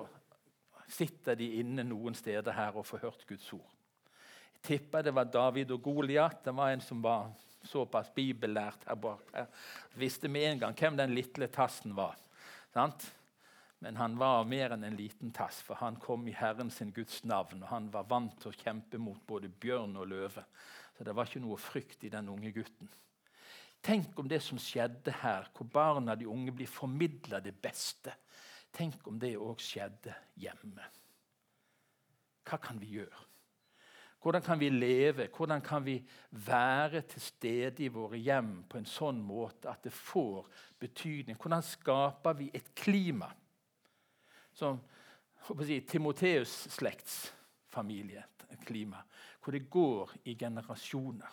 sitter 0.91 1.39
de 1.39 1.49
inne 1.61 1.85
noen 1.87 2.17
steder 2.17 2.55
her 2.57 2.77
og 2.77 2.87
får 2.87 3.05
hørt 3.07 3.27
Guds 3.29 3.49
ord. 3.57 3.71
Jeg 4.55 4.63
tipper 4.69 5.05
det 5.05 5.15
var 5.15 5.29
David 5.29 5.73
og 5.75 5.83
Goliat. 5.85 6.45
Det 6.45 6.55
var 6.57 6.73
en 6.73 6.85
som 6.85 7.03
var 7.05 7.33
såpass 7.65 8.11
bibellært 8.15 8.87
her 8.89 8.97
bak. 9.01 9.29
Jeg 9.35 10.01
visste 10.01 10.29
med 10.29 10.49
en 10.51 10.65
gang 10.65 10.79
hvem 10.79 10.97
den 11.01 11.15
lille 11.17 11.49
tassen 11.53 11.97
var. 11.97 12.17
Sant? 12.75 13.07
Men 13.85 13.99
han 14.01 14.17
var 14.17 14.47
mer 14.49 14.73
enn 14.73 14.85
en 14.87 14.97
liten 14.97 15.33
tass, 15.37 15.59
for 15.61 15.77
han 15.77 15.99
kom 16.01 16.23
i 16.29 16.33
Herren 16.33 16.71
sin 16.73 16.93
Guds 16.97 17.21
navn. 17.29 17.63
Og 17.63 17.69
han 17.69 17.91
var 17.93 18.07
vant 18.09 18.37
til 18.41 18.49
å 18.49 18.57
kjempe 18.57 19.01
mot 19.01 19.21
både 19.29 19.51
bjørn 19.61 19.99
og 20.01 20.09
løve. 20.09 20.45
Så 20.97 21.05
det 21.05 21.13
var 21.13 21.29
ikke 21.29 21.43
noe 21.45 21.61
frykt 21.61 22.07
i 22.07 22.13
den 22.13 22.31
unge 22.33 22.53
gutten. 22.55 22.89
Tenk 23.85 24.17
om 24.17 24.29
det 24.31 24.41
som 24.41 24.57
skjedde 24.57 25.13
her, 25.21 25.51
hvor 25.53 25.69
barna 25.69 26.15
de 26.17 26.29
unge 26.31 26.55
blir 26.57 26.71
formidla 26.71 27.43
det 27.45 27.53
beste. 27.61 28.15
Tenk 28.75 29.07
om 29.07 29.21
det 29.23 29.37
òg 29.39 29.63
skjedde 29.63 30.17
hjemme. 30.43 30.91
Hva 32.45 32.59
kan 32.61 32.81
vi 32.81 32.97
gjøre? 32.99 33.23
Hvordan 34.25 34.43
kan 34.43 34.61
vi 34.61 34.71
leve? 34.71 35.29
Hvordan 35.37 35.61
kan 35.61 35.85
vi 35.85 36.09
være 36.31 37.01
til 37.01 37.21
stede 37.21 37.85
i 37.85 37.89
våre 37.93 38.17
hjem 38.17 38.65
på 38.69 38.79
en 38.81 38.87
sånn 38.89 39.23
måte 39.23 39.69
at 39.69 39.83
det 39.85 39.93
får 39.93 40.47
betydning? 40.81 41.37
Hvordan 41.37 41.63
skaper 41.63 42.33
vi 42.39 42.51
et 42.55 42.75
klima 42.75 43.35
som 44.55 44.81
si, 45.61 45.81
Timoteus' 45.85 46.69
slektsfamilieklima, 46.73 49.03
hvor 49.43 49.53
det 49.53 49.71
går 49.71 50.11
i 50.25 50.35
generasjoner? 50.41 51.29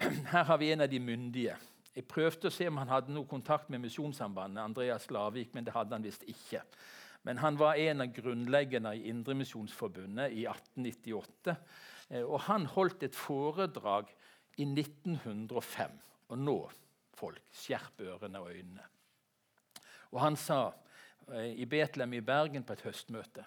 Her 0.32 0.44
har 0.48 0.58
vi 0.58 0.72
en 0.72 0.80
av 0.80 0.88
de 0.88 1.00
myndige. 1.00 1.56
Jeg 1.92 2.08
prøvde 2.08 2.48
å 2.48 2.54
se 2.54 2.66
om 2.70 2.80
han 2.80 2.90
hadde 2.90 3.12
noe 3.12 3.28
kontakt 3.28 3.68
med 3.72 3.82
Misjonssambandet, 3.84 4.62
Andreas 4.62 5.08
Lavik, 5.12 5.52
men 5.54 5.66
det 5.66 5.74
hadde 5.76 5.96
han 5.96 6.06
visst 6.06 6.24
ikke. 6.30 6.62
Men 7.28 7.38
han 7.42 7.58
var 7.60 7.78
en 7.78 8.02
av 8.02 8.14
grunnleggerne 8.16 8.94
i 8.98 9.08
Indremisjonsforbundet 9.12 10.32
i 10.34 10.46
1898. 10.50 11.56
Eh, 12.08 12.24
og 12.24 12.40
han 12.48 12.66
holdt 12.72 13.04
et 13.06 13.18
foredrag 13.18 14.10
i 14.56 14.66
1905. 14.66 15.98
Og 16.32 16.40
nå, 16.40 16.58
folk, 17.14 17.44
skjerp 17.54 18.02
ørene 18.08 18.40
og 18.42 18.50
øynene. 18.50 18.88
Og 20.12 20.22
han 20.24 20.38
sa 20.40 20.64
eh, 21.28 21.52
i 21.60 21.68
Betlehem 21.68 22.18
i 22.18 22.24
Bergen 22.24 22.64
på 22.66 22.74
et 22.74 22.86
høstmøte 22.88 23.46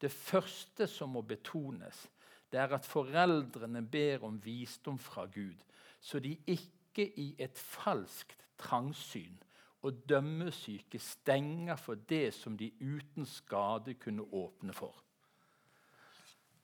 det 0.00 0.10
første 0.12 0.86
som 0.88 1.12
må 1.14 1.22
betones, 1.26 2.06
det 2.50 2.58
er 2.58 2.72
at 2.74 2.88
foreldrene 2.88 3.82
ber 3.86 4.24
om 4.26 4.38
visdom 4.42 4.98
fra 4.98 5.26
Gud, 5.30 5.58
så 6.00 6.18
de 6.18 6.32
ikke 6.46 6.79
i 6.98 7.34
et 7.38 7.58
falskt 7.58 8.46
trangsyn 8.58 9.38
og 9.82 10.02
dømmesyke 10.08 10.98
stenger 10.98 11.76
for 11.76 11.94
det 11.94 12.34
som 12.34 12.56
de 12.56 12.70
uten 12.80 13.26
skade 13.26 13.94
kunne 13.94 14.22
åpne 14.22 14.72
for. 14.76 14.94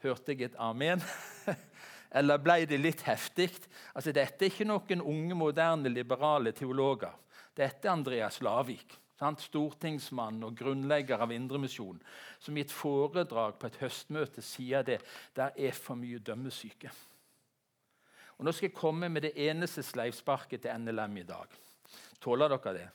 Hørte 0.03 0.33
jeg 0.33 0.43
et 0.51 0.59
amen? 0.59 1.01
Eller 2.17 2.39
ble 2.39 2.67
det 2.69 2.79
litt 2.81 3.03
heftig? 3.07 3.49
Altså, 3.95 4.12
dette 4.12 4.45
er 4.45 4.53
ikke 4.53 4.69
noen 4.69 5.01
unge, 5.01 5.35
moderne, 5.35 5.89
liberale 5.89 6.53
teologer. 6.53 7.15
Dette 7.57 7.89
er 7.89 7.93
Andreas 7.93 8.43
Lavik 8.45 8.99
sant? 9.17 9.41
stortingsmann 9.41 10.43
og 10.45 10.57
grunnlegger 10.59 11.23
av 11.25 11.33
Indremisjonen, 11.33 12.03
som 12.39 12.57
i 12.57 12.65
et 12.65 12.73
foredrag 12.73 13.57
på 13.59 13.71
et 13.71 13.79
høstmøte 13.81 14.45
sier 14.45 14.85
det 14.87 15.01
der 15.37 15.57
er 15.57 15.73
for 15.77 15.99
mye 15.99 16.21
dømmesyke. 16.21 16.93
Og 18.37 18.44
Nå 18.44 18.53
skal 18.53 18.68
jeg 18.68 18.77
komme 18.77 19.09
med 19.09 19.25
det 19.25 19.33
eneste 19.46 19.83
sleivsparket 19.85 20.66
til 20.66 20.83
NLM 20.83 21.22
i 21.22 21.27
dag. 21.29 21.53
Tåler 22.20 22.53
dere 22.53 22.72
det? 22.77 22.87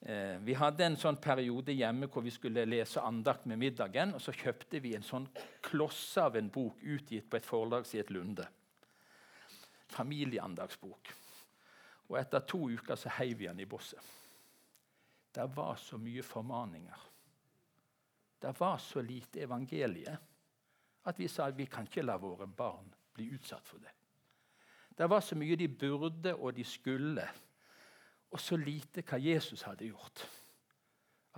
Eh, 0.00 0.36
vi 0.44 0.56
hadde 0.56 0.84
en 0.84 0.96
sånn 1.00 1.18
periode 1.20 1.72
hjemme 1.76 2.08
hvor 2.12 2.24
vi 2.24 2.32
skulle 2.32 2.66
lese 2.68 3.02
andakt 3.04 3.46
med 3.48 3.60
middagen. 3.60 4.14
og 4.14 4.20
Så 4.20 4.32
kjøpte 4.36 4.80
vi 4.80 4.94
en 4.96 5.04
sånn 5.04 5.28
kloss 5.64 6.16
av 6.20 6.36
en 6.36 6.48
bok 6.52 6.80
utgitt 6.82 7.28
på 7.30 7.36
et 7.36 7.48
forlag 7.48 7.86
som 7.86 8.00
het 8.00 8.12
Lunde. 8.12 8.46
Familieandagsbok. 9.90 11.12
Og 12.10 12.18
Etter 12.18 12.44
to 12.48 12.66
uker 12.70 12.96
så 12.96 13.12
heiv 13.20 13.38
vi 13.38 13.48
den 13.48 13.60
i 13.60 13.68
bosset. 13.68 14.00
Det 15.30 15.46
var 15.54 15.76
så 15.78 15.98
mye 15.98 16.22
formaninger. 16.26 17.06
Det 18.40 18.52
var 18.58 18.78
så 18.78 19.00
lite 19.04 19.44
evangelie 19.44 20.16
at 21.04 21.18
vi 21.18 21.28
sa 21.28 21.46
at 21.48 21.56
vi 21.56 21.68
kan 21.70 21.86
ikke 21.86 22.02
la 22.02 22.16
våre 22.18 22.46
barn 22.46 22.88
bli 23.14 23.28
utsatt 23.36 23.68
for 23.68 23.78
det. 23.78 23.92
Det 25.00 25.08
var 25.08 25.22
så 25.24 25.36
mye 25.38 25.56
de 25.56 25.68
burde 25.68 26.34
og 26.36 26.52
de 26.56 26.64
skulle, 26.64 27.22
og 28.30 28.40
så 28.40 28.56
lite 28.60 29.00
hva 29.00 29.16
Jesus 29.16 29.62
hadde 29.64 29.86
gjort. 29.88 30.26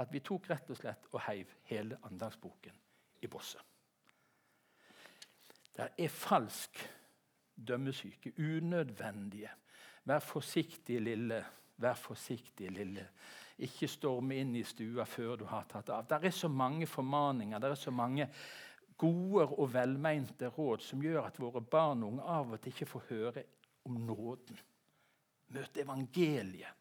At 0.03 0.11
vi 0.11 0.19
tok 0.25 0.49
rett 0.51 0.71
og 0.73 0.81
slett 0.81 1.07
og 1.13 1.23
heiv 1.29 1.53
hele 1.71 1.99
andagsboken 2.09 2.75
i 3.23 3.31
bosset. 3.31 3.63
Det 5.77 5.87
er 5.95 6.11
falsk 6.11 6.83
dømmesyke, 7.55 8.33
unødvendige. 8.39 9.51
Vær 10.05 10.19
forsiktig, 10.19 10.99
lille. 11.01 11.39
Vær 11.77 11.95
forsiktig, 11.95 12.71
lille. 12.71 13.07
Ikke 13.63 13.87
storme 13.89 14.41
inn 14.43 14.57
i 14.59 14.65
stua 14.67 15.07
før 15.07 15.37
du 15.39 15.47
har 15.47 15.71
tatt 15.71 15.95
av. 15.95 16.05
Det 16.09 16.19
er 16.19 16.35
så 16.35 16.51
mange 16.51 16.87
formaninger, 16.87 17.63
det 17.63 17.71
er 17.71 17.79
så 17.79 17.95
mange 17.95 18.27
gode 19.03 19.49
og 19.51 19.73
velmente 19.75 20.51
råd 20.55 20.85
som 20.85 21.03
gjør 21.03 21.27
at 21.27 21.41
våre 21.43 21.63
barn 21.63 22.05
og 22.05 22.15
unge 22.15 22.29
av 22.37 22.55
og 22.55 22.63
til 22.63 22.73
ikke 22.75 22.91
får 22.93 23.09
høre 23.09 23.45
om 23.89 23.99
nåden. 24.07 24.59
Møte 25.53 25.83
evangeliet. 25.83 26.79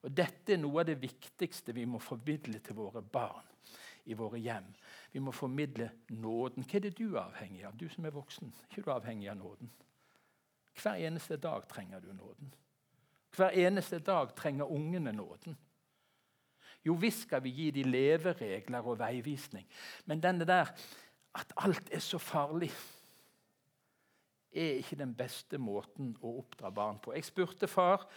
Og 0.00 0.12
Dette 0.16 0.54
er 0.54 0.60
noe 0.62 0.80
av 0.80 0.88
det 0.88 0.96
viktigste 1.02 1.74
vi 1.76 1.84
må 1.84 1.98
formidle 2.00 2.62
til 2.64 2.78
våre 2.78 3.02
barn 3.02 3.48
i 4.08 4.16
våre 4.16 4.38
hjem. 4.40 4.70
Vi 5.12 5.20
må 5.20 5.32
formidle 5.34 5.90
nåden. 6.16 6.64
Hva 6.64 6.78
er 6.78 6.86
det 6.86 6.94
du 6.96 7.10
er 7.10 7.24
avhengig 7.26 7.66
av, 7.68 7.76
du 7.76 7.88
som 7.92 8.06
er 8.08 8.14
voksen? 8.14 8.54
Ikke 8.70 8.86
du 8.86 8.92
avhengig 8.94 9.28
av 9.28 9.36
nåden? 9.42 9.72
Hver 10.80 11.02
eneste 11.04 11.36
dag 11.36 11.66
trenger 11.68 12.00
du 12.00 12.12
nåden. 12.14 12.54
Hver 13.36 13.58
eneste 13.66 13.98
dag 13.98 14.32
trenger 14.38 14.72
ungene 14.72 15.12
nåden. 15.12 15.58
Jo 16.86 16.94
visst 16.96 17.26
skal 17.26 17.42
vi 17.44 17.52
gi 17.52 17.68
dem 17.76 17.90
leveregler 17.92 18.86
og 18.88 18.98
veivisning, 19.02 19.66
men 20.08 20.22
denne 20.22 20.46
der 20.48 20.70
at 21.34 21.52
alt 21.56 21.92
er 21.92 22.02
så 22.02 22.18
farlig, 22.18 22.70
er 24.52 24.80
ikke 24.80 24.98
den 24.98 25.14
beste 25.14 25.58
måten 25.62 26.16
å 26.26 26.34
oppdra 26.40 26.72
barn 26.74 26.98
på. 26.98 27.14
Jeg 27.14 27.28
spurte 27.28 27.68
far 27.70 28.08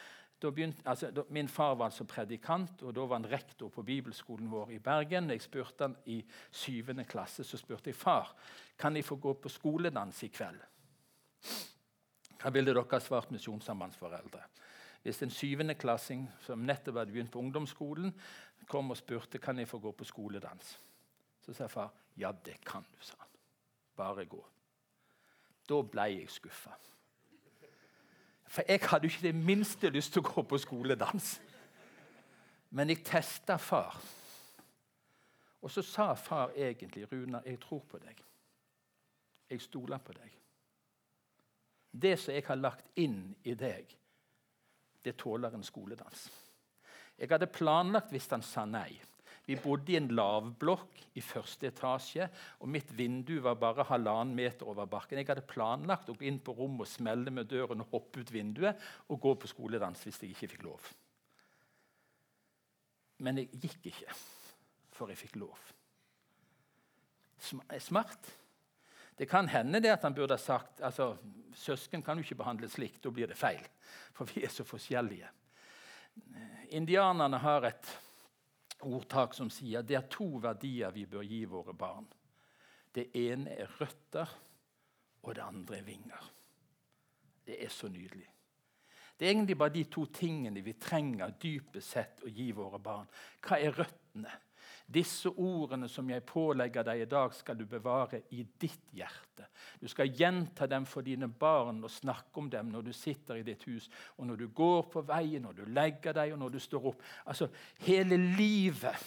begynte, 0.52 0.82
altså, 0.86 1.12
da, 1.12 1.21
Min 1.30 1.47
far 1.47 1.76
var 1.76 1.86
altså 1.86 2.04
predikant, 2.04 2.82
og 2.82 2.95
da 2.95 3.06
var 3.06 3.15
han 3.21 3.32
rektor 3.32 3.69
på 3.69 3.84
bibelskolen 3.84 4.52
vår 4.52 4.73
i 4.76 4.80
Bergen. 4.80 5.30
Jeg 5.30 5.41
spurte 5.41 5.84
han 5.84 5.95
I 6.06 6.23
syvende 6.52 7.06
klasse 7.06 7.43
så 7.43 7.58
spurte 7.58 7.89
jeg 7.89 7.95
far 7.95 8.34
kan 8.78 8.95
jeg 8.95 9.06
få 9.06 9.15
gå 9.15 9.34
på 9.34 9.49
skoledans 9.49 10.23
i 10.23 10.28
kveld. 10.28 10.60
Hva 12.41 12.52
ville 12.52 12.73
dere 12.73 12.84
ha 12.91 12.99
svart 12.99 13.32
misjonssambandsforeldre? 13.32 14.41
Hvis 15.04 15.21
en 15.23 15.32
syvendeklassing 15.32 16.26
som 16.45 16.63
nettopp 16.63 16.97
hadde 16.97 17.12
begynt 17.12 17.32
på 17.32 17.39
ungdomsskolen, 17.39 18.13
kom 18.67 18.91
og 18.91 18.97
spurte 18.97 19.39
kan 19.39 19.60
jeg 19.60 19.67
få 19.67 19.80
gå 19.84 19.91
på 19.91 20.08
skoledans, 20.08 20.78
så 21.45 21.53
sa 21.53 21.67
far 21.67 21.91
ja, 22.15 22.32
det 22.45 22.60
kan 22.65 22.84
du. 22.84 22.97
sa 22.99 23.15
han. 23.19 23.29
Bare 23.95 24.25
gå. 24.25 24.45
Da 25.69 25.82
ble 25.82 26.01
jeg 26.01 26.29
skuffa. 26.29 26.75
For 28.47 28.62
jeg 28.67 28.79
hadde 28.86 29.08
ikke 29.10 29.21
det 29.21 29.36
minste 29.36 29.89
lyst 29.89 30.13
til 30.13 30.21
å 30.21 30.29
gå 30.29 30.43
på 30.45 30.60
skoledans. 30.62 31.39
Men 32.69 32.89
jeg 32.89 33.01
testa 33.06 33.58
far. 33.58 33.97
Og 35.62 35.71
så 35.71 35.82
sa 35.82 36.13
far 36.13 36.51
egentlig, 36.56 37.08
'Runa, 37.12 37.41
jeg 37.45 37.60
tror 37.60 37.79
på 37.79 37.97
deg. 37.97 38.23
Jeg 39.49 39.62
stoler 39.62 39.97
på 39.97 40.13
deg.' 40.13 40.39
Det 42.01 42.19
som 42.19 42.34
jeg 42.34 42.43
har 42.47 42.56
lagt 42.56 42.86
inn 42.95 43.36
i 43.43 43.53
deg, 43.53 43.97
det 45.06 45.17
tåler 45.17 45.53
en 45.53 45.63
skoledans. 45.63 46.32
Jeg 47.17 47.29
hadde 47.29 47.47
planlagt 47.47 48.10
hvis 48.12 48.29
han 48.29 48.41
sa 48.41 48.65
nei. 48.65 49.01
Vi 49.45 49.58
bodde 49.60 49.91
i 49.91 49.97
en 49.99 50.08
lavblokk 50.15 51.01
i 51.19 51.21
første 51.23 51.67
etasje, 51.67 52.29
og 52.63 52.69
mitt 52.71 52.93
vindu 52.95 53.36
var 53.43 53.58
bare 53.60 53.84
halvannen 53.89 54.36
meter 54.38 54.69
over 54.71 54.88
bakken. 54.88 55.19
Jeg 55.19 55.27
hadde 55.27 55.43
planlagt 55.47 56.10
å 56.10 56.15
gå 56.15 56.29
inn 56.29 56.39
på 56.39 56.56
rommet 56.56 56.86
og 56.86 56.91
smelle 56.91 57.34
med 57.34 57.49
døren 57.51 57.84
og 57.84 57.91
hoppe 57.91 58.23
ut 58.23 58.32
vinduet 58.32 58.79
og 59.12 59.19
gå 59.25 59.34
på 59.41 59.51
skoledans 59.51 60.06
hvis 60.06 60.21
jeg 60.23 60.32
ikke 60.32 60.51
fikk 60.56 60.63
lov. 60.69 60.88
Men 63.23 63.41
jeg 63.41 63.51
gikk 63.65 63.91
ikke, 63.91 64.15
for 64.95 65.12
jeg 65.12 65.19
fikk 65.19 65.36
lov. 65.43 65.60
Smart. 67.84 68.32
Det 69.19 69.27
kan 69.29 69.47
hende 69.51 69.84
det 69.84 69.91
at 69.93 70.08
han 70.08 70.15
burde 70.15 70.34
ha 70.34 70.41
sagt 70.41 70.79
altså, 70.82 71.12
søsken 71.56 72.01
kan 72.01 72.17
jo 72.17 72.23
ikke 72.25 72.39
behandles 72.39 72.77
slik, 72.77 73.01
Da 73.03 73.12
blir 73.12 73.27
det 73.27 73.38
feil, 73.38 73.62
for 74.15 74.25
vi 74.32 74.45
er 74.47 74.49
så 74.49 74.63
forskjellige. 74.65 75.27
Indianerne 76.73 77.38
har 77.43 77.67
et 77.67 77.91
ordtak 78.86 79.36
som 79.38 79.50
sier 79.54 79.86
det 79.86 79.98
er 79.98 80.10
to 80.12 80.28
verdier 80.43 80.93
vi 80.96 81.06
bør 81.10 81.26
gi 81.28 81.43
våre 81.50 81.74
barn. 81.78 82.08
Det 82.93 83.10
ene 83.17 83.56
er 83.58 83.72
røtter, 83.80 84.30
og 85.24 85.36
det 85.36 85.43
andre 85.43 85.80
er 85.80 85.88
vinger. 85.88 86.30
Det 87.46 87.58
er 87.63 87.72
så 87.74 87.89
nydelig. 87.91 88.28
Det 89.17 89.28
er 89.28 89.32
egentlig 89.34 89.58
bare 89.58 89.74
de 89.74 89.84
to 89.91 90.06
tingene 90.13 90.62
vi 90.63 90.74
trenger 90.80 91.36
dypest 91.41 91.96
sett 91.96 92.24
å 92.26 92.32
gi 92.34 92.52
våre 92.56 92.80
barn. 92.84 93.10
Hva 93.43 93.60
er 93.62 93.76
røttene? 93.78 94.34
Disse 94.93 95.29
ordene 95.29 95.88
som 95.89 96.10
jeg 96.12 96.25
pålegger 96.27 96.86
deg 96.86 97.01
i 97.01 97.10
dag, 97.10 97.34
skal 97.34 97.58
du 97.58 97.65
bevare 97.69 98.21
i 98.36 98.43
ditt 98.62 98.91
hjerte. 98.93 99.47
Du 99.82 99.88
skal 99.89 100.12
gjenta 100.13 100.67
dem 100.69 100.86
for 100.86 101.06
dine 101.06 101.27
barn 101.27 101.82
og 101.84 101.91
snakke 101.91 102.41
om 102.41 102.49
dem 102.51 102.69
når 102.73 102.89
du 102.89 102.93
sitter 102.93 103.39
i 103.39 103.47
ditt 103.47 103.65
hus, 103.69 103.89
og 104.17 104.27
når 104.27 104.43
du 104.43 104.47
går 104.53 104.86
på 104.93 105.01
veien, 105.08 105.41
når 105.41 105.58
du 105.58 105.65
legger 105.73 106.13
deg, 106.13 106.36
og 106.36 106.39
når 106.43 106.56
du 106.56 106.60
står 106.62 106.89
opp. 106.93 107.03
Altså, 107.25 107.49
Hele 107.88 108.17
livet 108.17 109.01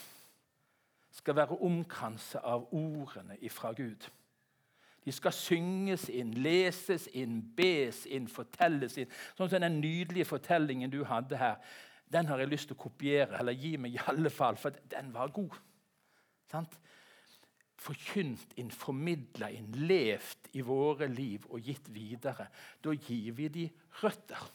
skal 1.17 1.37
være 1.37 1.61
omkranset 1.65 2.43
av 2.45 2.67
ordene 2.75 3.39
ifra 3.45 3.73
Gud. 3.77 4.09
De 5.07 5.13
skal 5.15 5.33
synges 5.33 6.09
inn, 6.11 6.33
leses 6.43 7.07
inn, 7.15 7.39
bes 7.57 8.03
inn, 8.11 8.27
fortelles 8.27 8.97
inn. 8.99 9.13
Sånn 9.39 9.53
som 9.53 9.63
den 9.63 9.79
nydelige 9.79 10.27
fortellingen 10.27 10.91
du 10.91 11.05
hadde 11.07 11.39
her. 11.39 11.61
Den 12.11 12.27
har 12.27 12.43
jeg 12.43 12.51
lyst 12.51 12.71
til 12.71 12.77
å 12.77 12.83
kopiere, 12.89 13.39
eller 13.39 13.55
gi 13.55 13.77
meg 13.79 13.95
i 13.95 14.03
alle 14.11 14.31
fall, 14.35 14.59
for 14.59 14.75
den 14.91 15.13
var 15.15 15.31
god. 15.35 15.55
Sant? 16.51 16.79
Forkynt 17.77 18.55
inn, 18.59 18.71
formidla 18.73 19.51
inn, 19.53 19.69
levd 19.87 20.49
i 20.57 20.63
våre 20.65 21.09
liv 21.11 21.45
og 21.51 21.63
gitt 21.67 21.91
videre. 21.93 22.49
Da 22.83 22.95
gir 22.95 23.37
vi 23.37 23.51
de 23.53 23.67
røtter. 24.03 24.49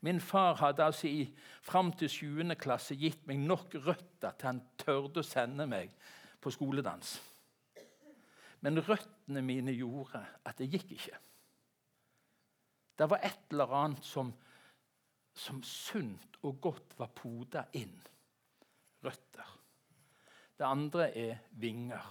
Min 0.00 0.20
far 0.20 0.56
hadde 0.62 0.84
altså 0.84 1.08
i, 1.08 1.26
fram 1.62 1.92
til 1.92 2.08
7. 2.08 2.54
klasse 2.60 2.96
gitt 2.96 3.26
meg 3.28 3.42
nok 3.44 3.76
røtter 3.84 4.32
til 4.32 4.48
han 4.48 4.62
tørde 4.80 5.20
å 5.20 5.26
sende 5.26 5.66
meg 5.68 5.92
på 6.40 6.52
skoledans. 6.54 7.18
Men 8.64 8.80
røttene 8.84 9.42
mine 9.44 9.72
gjorde 9.76 10.22
at 10.44 10.58
det 10.60 10.70
gikk 10.72 10.94
ikke. 10.96 11.20
Det 12.96 13.08
var 13.08 13.22
et 13.24 13.52
eller 13.52 13.76
annet 13.76 14.04
som, 14.04 14.32
som 15.32 15.62
sunt 15.64 16.36
og 16.44 16.60
godt 16.60 16.98
var 16.98 17.12
poda 17.16 17.64
inn. 17.76 17.96
Røtter. 19.04 19.59
Det 20.60 20.66
andre 20.68 21.06
er 21.16 21.38
vinger. 21.56 22.04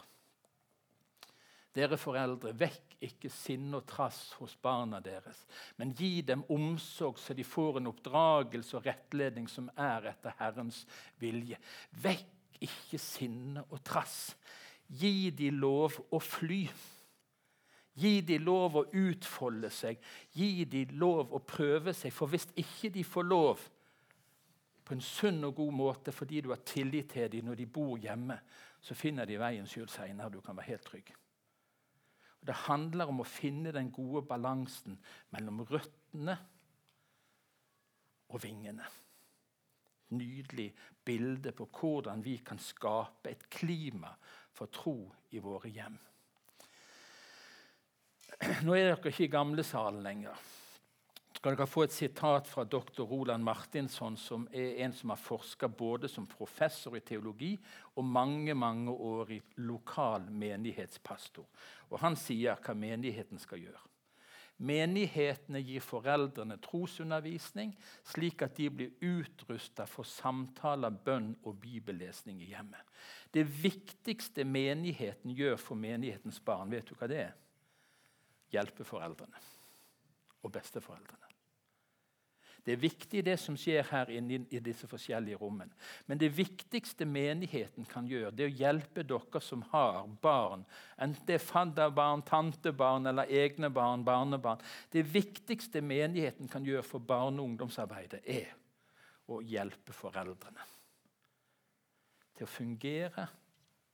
Dere 1.77 1.99
foreldre, 2.01 2.55
vekk 2.57 2.95
ikke 3.05 3.29
sinne 3.29 3.77
og 3.77 3.85
trass 3.87 4.31
hos 4.39 4.55
barna 4.57 4.97
deres, 5.05 5.43
men 5.77 5.93
gi 5.93 6.23
dem 6.25 6.41
omsorg 6.49 7.19
så 7.21 7.35
de 7.37 7.45
får 7.45 7.77
en 7.77 7.91
oppdragelse 7.91 8.79
og 8.79 8.89
rettledning 8.89 9.45
som 9.47 9.69
er 9.77 10.09
etter 10.09 10.33
Herrens 10.41 10.81
vilje. 11.21 11.59
Vekk 12.01 12.57
ikke 12.65 12.97
sinne 12.99 13.67
og 13.69 13.83
trass. 13.85 14.33
Gi 14.89 15.29
de 15.29 15.51
lov 15.53 15.99
å 16.09 16.17
fly. 16.17 16.63
Gi 18.01 18.15
de 18.25 18.39
lov 18.41 18.79
å 18.81 18.87
utfolde 18.89 19.69
seg. 19.69 20.01
Gi 20.33 20.65
de 20.65 20.87
lov 20.97 21.35
å 21.37 21.43
prøve 21.45 21.93
seg. 21.93 22.15
For 22.15 22.31
hvis 22.33 22.49
ikke 22.57 22.89
de 22.97 23.05
får 23.05 23.29
lov 23.29 23.61
på 24.89 24.95
en 24.97 25.03
sunn 25.05 25.43
og 25.45 25.53
god 25.59 25.75
måte 25.77 26.09
fordi 26.09 26.39
du 26.41 26.47
har 26.49 26.63
tillit 26.65 27.11
til 27.13 27.27
dem 27.29 27.45
når 27.45 27.59
de 27.59 27.67
bor 27.69 27.99
hjemme, 28.01 28.39
så 28.81 28.95
finner 28.97 29.27
de 29.29 29.35
veien 29.37 29.67
sjøl 29.69 29.85
seinere. 29.93 30.31
Du 30.33 30.41
kan 30.41 30.57
være 30.57 30.71
helt 30.71 30.87
trygg. 30.87 31.11
Og 32.39 32.47
det 32.49 32.55
handler 32.63 33.11
om 33.11 33.21
å 33.21 33.27
finne 33.27 33.69
den 33.75 33.91
gode 33.93 34.23
balansen 34.25 34.97
mellom 35.35 35.61
røttene 35.69 36.39
og 38.33 38.41
vingene. 38.41 38.87
Nydelig 40.17 40.71
bilde 41.05 41.53
på 41.53 41.69
hvordan 41.69 42.25
vi 42.25 42.39
kan 42.41 42.57
skape 42.57 43.29
et 43.29 43.45
klima 43.45 44.15
for 44.57 44.73
tro 44.73 45.03
i 45.37 45.43
våre 45.43 45.69
hjem. 45.69 45.99
Nå 48.65 48.73
er 48.73 48.87
dere 48.89 49.13
ikke 49.13 49.27
i 49.27 49.35
gamlesalen 49.37 50.01
lenger 50.01 50.49
skal 51.39 51.55
dere 51.55 51.69
få 51.71 51.85
et 51.85 51.93
sitat 51.95 52.47
fra 52.51 52.65
doktor 52.67 53.07
Roland 53.07 53.45
Martinsson, 53.47 54.17
som 54.19 54.43
er 54.51 54.81
en 54.83 54.91
som 54.91 55.13
har 55.13 55.19
forska 55.23 55.69
både 55.71 56.09
som 56.11 56.25
professor 56.27 56.97
i 56.97 56.99
teologi 56.99 57.53
og 57.95 58.03
mange 58.03 58.51
mange 58.51 58.91
år 58.91 59.31
i 59.31 59.37
lokal 59.63 60.25
menighetspastor. 60.35 61.45
Og 61.89 61.99
Han 62.03 62.17
sier 62.19 62.59
hva 62.59 62.75
menigheten 62.75 63.39
skal 63.39 63.63
gjøre. 63.63 63.85
Menighetene 64.59 65.61
gir 65.63 65.79
foreldrene 65.79 66.57
trosundervisning, 66.59 67.71
slik 68.03 68.43
at 68.43 68.57
de 68.59 68.67
blir 68.67 68.99
utrusta 68.99 69.85
for 69.87 70.03
samtaler, 70.03 70.91
bønn 70.91 71.37
og 71.47 71.55
bibellesning 71.63 72.41
i 72.43 72.49
hjemmet. 72.51 72.83
Det 73.31 73.45
viktigste 73.47 74.43
menigheten 74.43 75.31
gjør 75.31 75.55
for 75.55 75.79
menighetens 75.79 76.43
barn, 76.43 76.75
vet 76.75 76.91
du 76.91 76.99
hva 76.99 77.07
det 77.07 77.23
er? 77.29 77.33
Hjelpe 78.51 78.83
foreldrene 78.83 79.47
og 80.43 80.51
besteforeldrene. 80.51 81.28
Det 82.69 82.75
er 82.75 82.81
viktig 82.83 83.21
det 83.25 83.33
som 83.41 83.55
skjer 83.57 83.87
her 83.89 84.11
inne 84.13 84.43
i 84.53 84.59
disse 84.61 84.85
forskjellige 84.85 85.39
rommene. 85.41 85.73
Men 86.05 86.19
det 86.21 86.27
viktigste 86.37 87.01
menigheten 87.09 87.87
kan 87.89 88.05
gjøre, 88.05 88.29
det 88.29 88.43
er 88.45 88.51
å 88.51 88.59
hjelpe 88.59 89.01
dere 89.09 89.39
som 89.41 89.63
har 89.71 90.03
barn. 90.21 90.61
Enten 91.01 91.25
det 91.25 91.39
er 91.39 91.41
fadderbarn, 91.41 92.21
tantebarn 92.27 93.09
eller 93.09 93.31
egne 93.33 93.71
barn, 93.73 94.03
barnebarn. 94.05 94.61
Det 94.93 95.01
viktigste 95.01 95.81
menigheten 95.81 96.51
kan 96.51 96.67
gjøre 96.67 96.85
for 96.85 97.01
barne- 97.01 97.41
og 97.41 97.49
ungdomsarbeidet, 97.49 98.21
er 98.29 98.53
å 99.33 99.39
hjelpe 99.41 99.95
foreldrene 99.97 100.67
til 102.37 102.45
å 102.45 102.51
fungere 102.53 103.25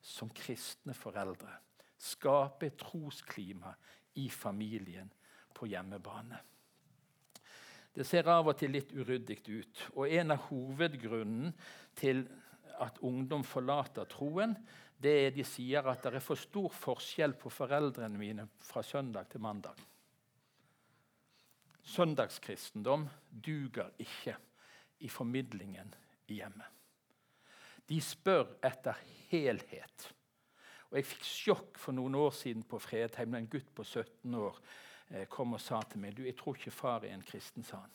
som 0.04 0.34
kristne 0.36 0.98
foreldre. 1.00 1.62
Skape 1.96 2.68
et 2.68 2.76
trosklima 2.84 3.72
i 4.20 4.28
familien 4.30 5.08
på 5.56 5.72
hjemmebane. 5.72 6.42
Det 7.96 8.04
ser 8.04 8.28
av 8.28 8.50
og 8.52 8.58
til 8.60 8.74
litt 8.76 8.92
uryddig 8.92 9.40
ut. 9.48 9.84
Og 9.96 10.12
en 10.12 10.36
av 10.36 10.48
hovedgrunnen 10.50 11.54
til 11.96 12.26
at 12.84 13.00
ungdom 13.08 13.46
forlater 13.48 14.08
troen, 14.12 14.56
det 15.00 15.14
er 15.26 15.36
de 15.36 15.44
sier 15.48 15.86
at 15.88 16.04
det 16.04 16.18
er 16.18 16.24
for 16.24 16.40
stor 16.40 16.72
forskjell 16.76 17.36
på 17.40 17.52
foreldrene 17.52 18.20
mine 18.20 18.48
fra 18.64 18.84
søndag 18.84 19.30
til 19.32 19.44
mandag. 19.44 19.80
Søndagskristendom 21.86 23.06
duger 23.30 23.92
ikke 24.02 24.36
i 25.06 25.10
formidlingen 25.12 25.94
i 26.28 26.40
hjemmet. 26.40 26.72
De 27.86 28.00
spør 28.02 28.56
etter 28.66 28.98
helhet. 29.30 30.10
Og 30.90 30.98
Jeg 30.98 31.08
fikk 31.12 31.28
sjokk 31.28 31.80
for 31.80 31.94
noen 31.94 32.16
år 32.18 32.34
siden 32.34 32.64
på 32.66 32.80
Fredheim. 32.82 33.36
En 33.38 33.50
gutt 33.52 33.70
på 33.76 33.84
17 33.84 34.36
år 34.40 34.58
kom 35.30 35.54
og 35.54 35.62
sa 35.62 35.82
til 35.82 36.00
meg 36.00 36.18
du, 36.18 36.24
'Jeg 36.24 36.38
tror 36.38 36.56
ikke 36.56 36.72
far 36.72 37.04
er 37.04 37.14
en 37.14 37.22
kristen', 37.22 37.64
sa 37.64 37.78
han. 37.78 37.92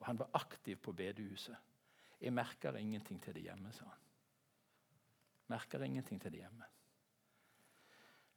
Og 0.00 0.06
Han 0.06 0.18
var 0.18 0.30
aktiv 0.34 0.76
på 0.76 0.92
bedehuset. 0.92 1.56
'Jeg 2.20 2.32
merker 2.32 2.76
ingenting 2.76 3.22
til 3.22 3.34
det 3.34 3.42
hjemme', 3.42 3.72
sa 3.72 3.84
han. 3.84 4.00
Merker 5.48 5.82
ingenting 5.82 6.20
til 6.20 6.32
det 6.32 6.40
hjemme. 6.40 6.64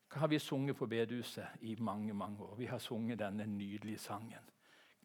Hva 0.10 0.20
har 0.20 0.28
vi 0.28 0.40
sunget 0.40 0.76
på 0.76 0.86
bedehuset 0.86 1.48
i 1.62 1.76
mange 1.80 2.14
mange 2.14 2.44
år? 2.44 2.56
Vi 2.56 2.66
har 2.66 2.78
sunget 2.78 3.20
denne 3.20 3.46
nydelige 3.48 3.98
sangen. 3.98 4.50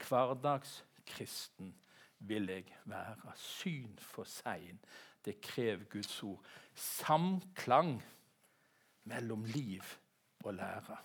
Hverdagskristen 0.08 1.74
vil 2.18 2.46
jeg 2.46 2.64
være. 2.84 3.32
Syn 3.36 3.98
for 3.98 4.24
sein, 4.24 4.80
det 5.24 5.40
krever 5.40 5.84
Guds 5.84 6.22
ord. 6.22 6.44
Samklang 6.74 8.02
mellom 9.04 9.44
liv 9.44 9.82
og 10.44 10.54
lære. 10.54 10.96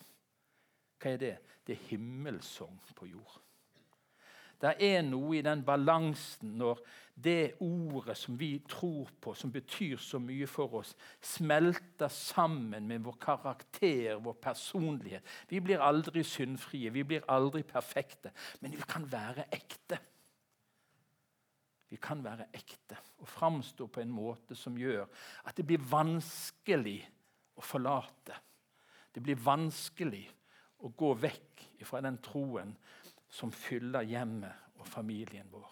Hva 0.99 1.13
er 1.13 1.21
det? 1.21 1.35
Det 1.65 1.75
er 1.75 1.87
himmelsong 1.91 2.79
på 2.95 3.07
jord. 3.09 3.39
Det 4.59 4.73
er 4.83 5.03
noe 5.07 5.37
i 5.37 5.43
den 5.43 5.61
balansen 5.63 6.57
når 6.59 6.81
det 7.19 7.61
ordet 7.63 8.15
som 8.19 8.35
vi 8.39 8.57
tror 8.67 9.07
på, 9.21 9.33
som 9.35 9.51
betyr 9.51 9.99
så 10.03 10.19
mye 10.19 10.47
for 10.47 10.81
oss, 10.81 10.91
smelter 11.23 12.11
sammen 12.11 12.87
med 12.87 13.03
vår 13.03 13.15
karakter, 13.21 14.17
vår 14.23 14.35
personlighet. 14.43 15.23
Vi 15.47 15.61
blir 15.63 15.83
aldri 15.83 16.23
syndfrie, 16.27 16.91
vi 16.91 17.05
blir 17.07 17.27
aldri 17.31 17.63
perfekte, 17.67 18.33
men 18.59 18.75
vi 18.75 18.87
kan 18.87 19.07
være 19.11 19.47
ekte. 19.55 19.99
Vi 21.89 21.97
kan 21.97 22.19
være 22.23 22.49
ekte 22.53 22.99
og 23.19 23.27
framstå 23.27 23.87
på 23.87 24.03
en 24.03 24.11
måte 24.13 24.55
som 24.55 24.75
gjør 24.77 25.07
at 25.47 25.55
det 25.57 25.65
blir 25.65 25.87
vanskelig 25.89 26.99
å 27.57 27.63
forlate. 27.65 28.35
Det 29.15 29.23
blir 29.23 29.39
vanskelig 29.41 30.27
å 30.79 30.91
gå 30.95 31.13
vekk 31.19 31.65
fra 31.85 32.01
den 32.03 32.17
troen 32.23 32.73
som 33.29 33.51
fyller 33.51 34.07
hjemmet 34.07 34.79
og 34.79 34.87
familien 34.87 35.49
vår. 35.51 35.69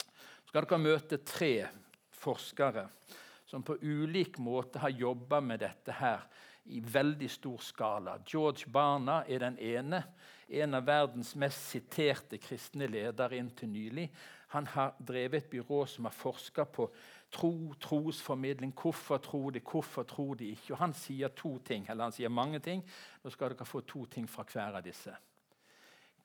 Så 0.00 0.52
skal 0.52 0.66
dere 0.66 0.82
møte 0.82 1.20
tre 1.24 1.54
forskere 2.20 2.86
som 3.50 3.64
på 3.66 3.78
ulik 3.82 4.38
måte 4.38 4.82
har 4.82 4.92
jobba 4.94 5.40
med 5.42 5.62
dette 5.64 5.94
her 5.98 6.26
i 6.70 6.80
veldig 6.80 7.30
stor 7.30 7.62
skala. 7.64 8.18
George 8.26 8.68
Barna 8.70 9.24
er 9.26 9.42
den 9.42 9.56
ene, 9.58 10.02
en 10.48 10.74
av 10.74 10.86
verdens 10.86 11.32
mest 11.38 11.70
siterte 11.72 12.38
kristne 12.42 12.86
ledere 12.90 13.38
inntil 13.38 13.70
nylig. 13.72 14.06
Han 14.50 14.66
har 14.66 14.96
drevet 14.98 15.44
et 15.44 15.50
byrå 15.50 15.84
som 15.86 16.04
har 16.04 16.14
forska 16.14 16.64
på 16.64 16.88
tro, 17.30 17.74
trosformidling. 17.80 18.72
Hvorfor 18.74 19.18
tror 19.18 19.50
de, 19.50 19.60
hvorfor 19.60 20.02
tror 20.02 20.34
de 20.34 20.48
ikke? 20.50 20.72
Og 20.74 20.78
Han 20.78 20.94
sier 20.94 21.28
to 21.28 21.58
ting, 21.58 21.86
eller 21.90 22.04
han 22.04 22.12
sier 22.12 22.28
mange 22.28 22.58
ting. 22.58 22.82
Nå 23.22 23.30
skal 23.30 23.54
dere 23.54 23.66
få 23.66 23.80
to 23.80 24.06
ting 24.06 24.26
fra 24.28 24.42
hver 24.42 24.80
av 24.80 24.82
disse. 24.82 25.14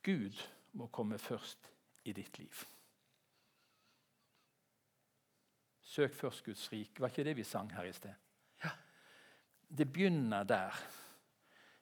Gud 0.04 0.42
må 0.74 0.88
komme 0.88 1.18
først 1.18 1.70
i 2.06 2.14
ditt 2.14 2.40
liv. 2.40 2.66
Søk 5.82 6.14
først 6.14 6.44
Guds 6.44 6.72
rike. 6.72 7.00
Var 7.00 7.08
ikke 7.08 7.24
det 7.24 7.38
vi 7.38 7.44
sang 7.44 7.70
her 7.74 7.86
i 7.86 7.94
sted? 7.94 8.14
Ja. 8.64 8.70
Det 9.78 9.94
begynner 9.94 10.44
der. 10.44 10.74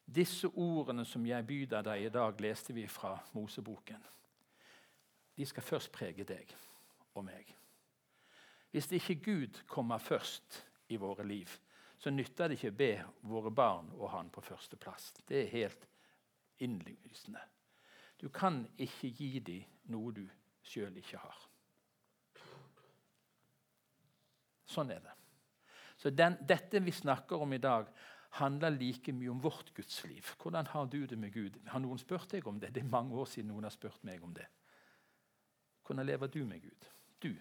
Disse 0.05 0.47
ordene 0.47 1.05
som 1.05 1.25
jeg 1.25 1.47
byr 1.47 1.79
deg 1.79 2.03
i 2.03 2.09
dag, 2.11 2.41
leste 2.41 2.73
vi 2.75 2.83
fra 2.87 3.15
Moseboken. 3.31 4.03
De 5.37 5.45
skal 5.45 5.63
først 5.63 5.91
prege 5.91 6.25
deg 6.27 6.55
og 7.15 7.25
meg. 7.25 7.49
Hvis 8.73 8.91
ikke 8.91 9.15
Gud 9.21 9.63
kommer 9.67 9.97
først 9.97 10.63
i 10.89 10.97
våre 10.97 11.25
liv, 11.27 11.49
så 11.97 12.09
nytter 12.09 12.49
det 12.49 12.57
ikke 12.57 12.73
å 12.73 12.77
be 12.77 12.93
våre 13.29 13.51
barn 13.53 13.91
og 13.95 14.09
han 14.11 14.29
på 14.33 14.41
førsteplass. 14.43 15.13
Det 15.27 15.43
er 15.43 15.51
helt 15.53 15.87
innlysende. 16.59 17.41
Du 18.19 18.29
kan 18.29 18.63
ikke 18.77 19.09
gi 19.09 19.39
dem 19.39 19.91
noe 19.93 20.13
du 20.15 20.23
sjøl 20.63 20.97
ikke 20.99 21.21
har. 21.21 21.37
Sånn 24.73 24.91
er 24.91 25.03
det. 25.03 25.13
Så 25.97 26.09
den, 26.09 26.37
Dette 26.41 26.81
vi 26.81 26.91
snakker 26.91 27.41
om 27.45 27.53
i 27.53 27.61
dag, 27.61 27.87
handler 28.39 28.73
like 28.73 29.13
mye 29.13 29.29
om 29.29 29.41
vårt 29.43 29.69
gudsliv. 29.75 30.33
Hvordan 30.41 30.67
har 30.73 30.85
du 30.89 31.05
det 31.05 31.17
med 31.19 31.33
Gud? 31.33 31.59
Har 31.69 31.79
noen 31.83 32.01
spurt 32.01 32.31
deg 32.33 32.47
om 32.49 32.59
det? 32.59 32.73
Det 32.73 32.81
er 32.81 32.89
mange 32.89 33.13
år 33.15 33.29
siden 33.29 33.51
noen 33.53 33.67
har 33.67 33.75
spurt 33.75 34.01
meg 34.07 34.23
om 34.25 34.33
det. 34.33 34.47
Hvordan 35.85 36.05
lever 36.05 36.27
du 36.27 36.43
med 36.45 36.61
Gud? 36.61 36.89
Du. 37.23 37.33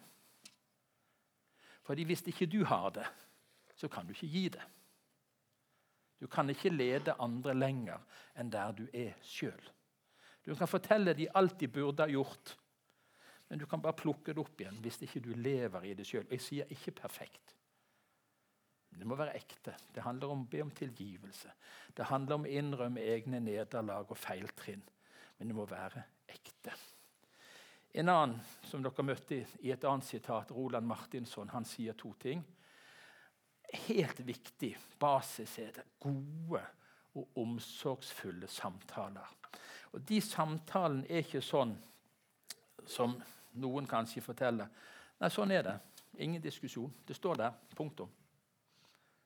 Fordi 1.82 2.04
hvis 2.04 2.22
ikke 2.26 2.46
du 2.46 2.64
har 2.64 2.90
det, 2.90 3.06
så 3.74 3.88
kan 3.88 4.06
du 4.06 4.12
ikke 4.14 4.26
gi 4.26 4.48
det. 4.48 4.62
Du 6.20 6.26
kan 6.26 6.50
ikke 6.50 6.70
lede 6.70 7.14
andre 7.18 7.54
lenger 7.54 8.02
enn 8.38 8.50
der 8.52 8.74
du 8.78 8.84
er 8.94 9.16
sjøl. 9.26 9.70
Du 10.46 10.54
kan 10.54 10.68
fortelle 10.70 11.14
dem 11.18 11.34
alt 11.34 11.58
de 11.60 11.68
burde 11.68 12.02
ha 12.02 12.10
gjort, 12.10 12.58
men 13.48 13.58
du 13.58 13.66
kan 13.66 13.82
bare 13.82 13.98
plukke 13.98 14.32
det 14.32 14.38
opp 14.38 14.60
igjen 14.60 14.78
hvis 14.84 15.02
ikke 15.02 15.20
du 15.20 15.32
lever 15.34 15.84
i 15.84 15.94
det 15.98 16.06
sjøl. 16.06 16.28
Jeg 16.30 16.40
sier 16.40 16.70
ikke 16.70 16.94
perfekt, 17.02 17.56
Det 18.92 19.06
må 19.08 19.16
være 19.16 19.34
ekte. 19.36 19.72
Det 19.94 20.02
handler 20.04 20.28
om 20.28 20.42
å 20.44 20.48
be 20.50 20.60
om 20.62 20.70
tilgivelse. 20.70 21.48
Det 21.96 22.04
handler 22.04 22.34
om 22.34 22.44
å 22.44 22.50
innrømme 22.52 23.00
egne 23.00 23.40
nederlag 23.40 24.10
og 24.10 24.18
feiltrinn. 24.18 24.82
Men 25.38 25.48
det 25.48 25.56
må 25.56 25.64
være 25.66 26.02
ekte. 26.28 26.74
En 27.92 28.08
annen 28.08 28.38
som 28.64 28.82
dere 28.82 29.04
møtte 29.04 29.42
i 29.60 29.72
et 29.72 29.84
annet 29.84 30.06
sitat, 30.08 30.50
Roland 30.50 30.86
Martinsson, 30.88 31.50
han 31.52 31.66
sier 31.68 31.96
to 31.98 32.14
ting. 32.20 32.40
Helt 33.86 34.20
viktig 34.24 34.72
basis 35.00 35.58
er 35.60 35.74
det 35.76 35.84
gode 36.00 36.62
og 37.20 37.42
omsorgsfulle 37.42 38.48
samtaler. 38.48 39.28
Og 39.92 40.00
De 40.08 40.20
samtalene 40.24 41.04
er 41.08 41.20
ikke 41.20 41.44
sånn 41.44 41.74
som 42.88 43.18
noen 43.60 43.86
kanskje 43.88 44.24
forteller. 44.24 44.72
Nei, 45.20 45.30
sånn 45.30 45.52
er 45.52 45.66
det. 45.66 45.76
Ingen 46.24 46.42
diskusjon. 46.42 46.92
Det 47.06 47.16
står 47.16 47.40
der. 47.44 47.60
Punktum. 47.76 48.08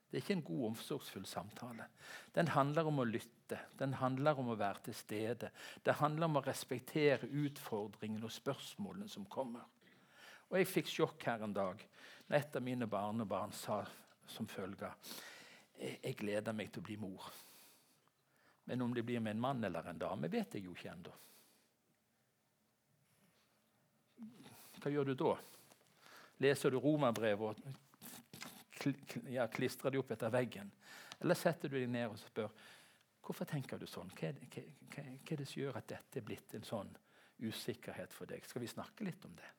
Det 0.07 0.17
er 0.17 0.23
ikke 0.23 0.35
en 0.37 0.43
god, 0.47 0.65
omsorgsfull 0.69 1.25
samtale. 1.27 1.89
Den 2.35 2.47
handler 2.53 2.87
om 2.87 3.01
å 3.03 3.07
lytte. 3.07 3.59
Den 3.79 3.97
handler 3.99 4.39
om 4.39 4.53
å 4.53 4.59
være 4.59 4.85
til 4.85 4.95
stede. 4.95 5.49
Det 5.83 5.97
handler 5.99 6.29
om 6.29 6.39
å 6.39 6.43
respektere 6.45 7.27
utfordringene 7.27 8.23
og 8.23 8.31
spørsmålene 8.31 9.11
som 9.11 9.25
kommer. 9.27 9.65
Og 10.47 10.59
Jeg 10.61 10.69
fikk 10.71 10.91
sjokk 10.91 11.25
her 11.27 11.43
en 11.43 11.55
dag 11.55 11.81
når 12.27 12.37
et 12.37 12.55
av 12.55 12.63
mine 12.63 12.87
barnebarn 12.87 13.51
sa 13.55 13.81
som 14.27 14.47
følge 14.47 14.89
Jeg 15.77 16.15
gleder 16.19 16.55
meg 16.55 16.71
til 16.71 16.81
å 16.81 16.87
bli 16.87 16.95
mor. 16.99 17.27
Men 18.67 18.81
om 18.81 18.93
det 18.93 19.03
blir 19.03 19.19
med 19.19 19.35
en 19.35 19.43
mann 19.43 19.63
eller 19.63 19.85
en 19.87 19.99
dame, 19.99 20.27
vet 20.27 20.55
jeg 20.55 20.65
jo 20.65 20.73
ikke 20.75 20.91
ennå. 20.91 21.11
Hva 24.81 24.91
gjør 24.91 25.11
du 25.11 25.13
da? 25.19 25.35
Leser 26.43 26.71
du 26.71 26.79
romerbrevet 26.79 27.61
og 27.61 27.86
ja, 29.31 29.47
klistrer 29.51 29.93
det 29.93 29.99
opp 30.01 30.11
etter 30.15 30.33
veggen? 30.33 30.71
Eller 31.19 31.37
setter 31.37 31.71
du 31.71 31.77
deg 31.79 31.89
ned 31.91 32.11
og 32.11 32.19
spør 32.21 32.51
hvorfor 33.27 33.49
tenker 33.49 33.79
du 33.79 33.87
sånn? 33.89 34.11
Hva 34.15 34.31
det, 34.31 34.47
hva, 34.53 34.63
hva 34.93 35.03
er 35.03 35.41
det 35.41 35.47
som 35.49 35.61
gjør 35.61 35.79
at 35.81 35.89
dette 35.91 36.19
er 36.19 36.25
blitt 36.25 36.55
en 36.55 36.67
sånn 36.67 36.91
usikkerhet 37.43 38.13
for 38.15 38.29
deg? 38.29 38.45
Skal 38.47 38.63
vi 38.63 38.71
snakke 38.71 39.07
litt 39.07 39.25
om 39.27 39.35
det? 39.35 39.49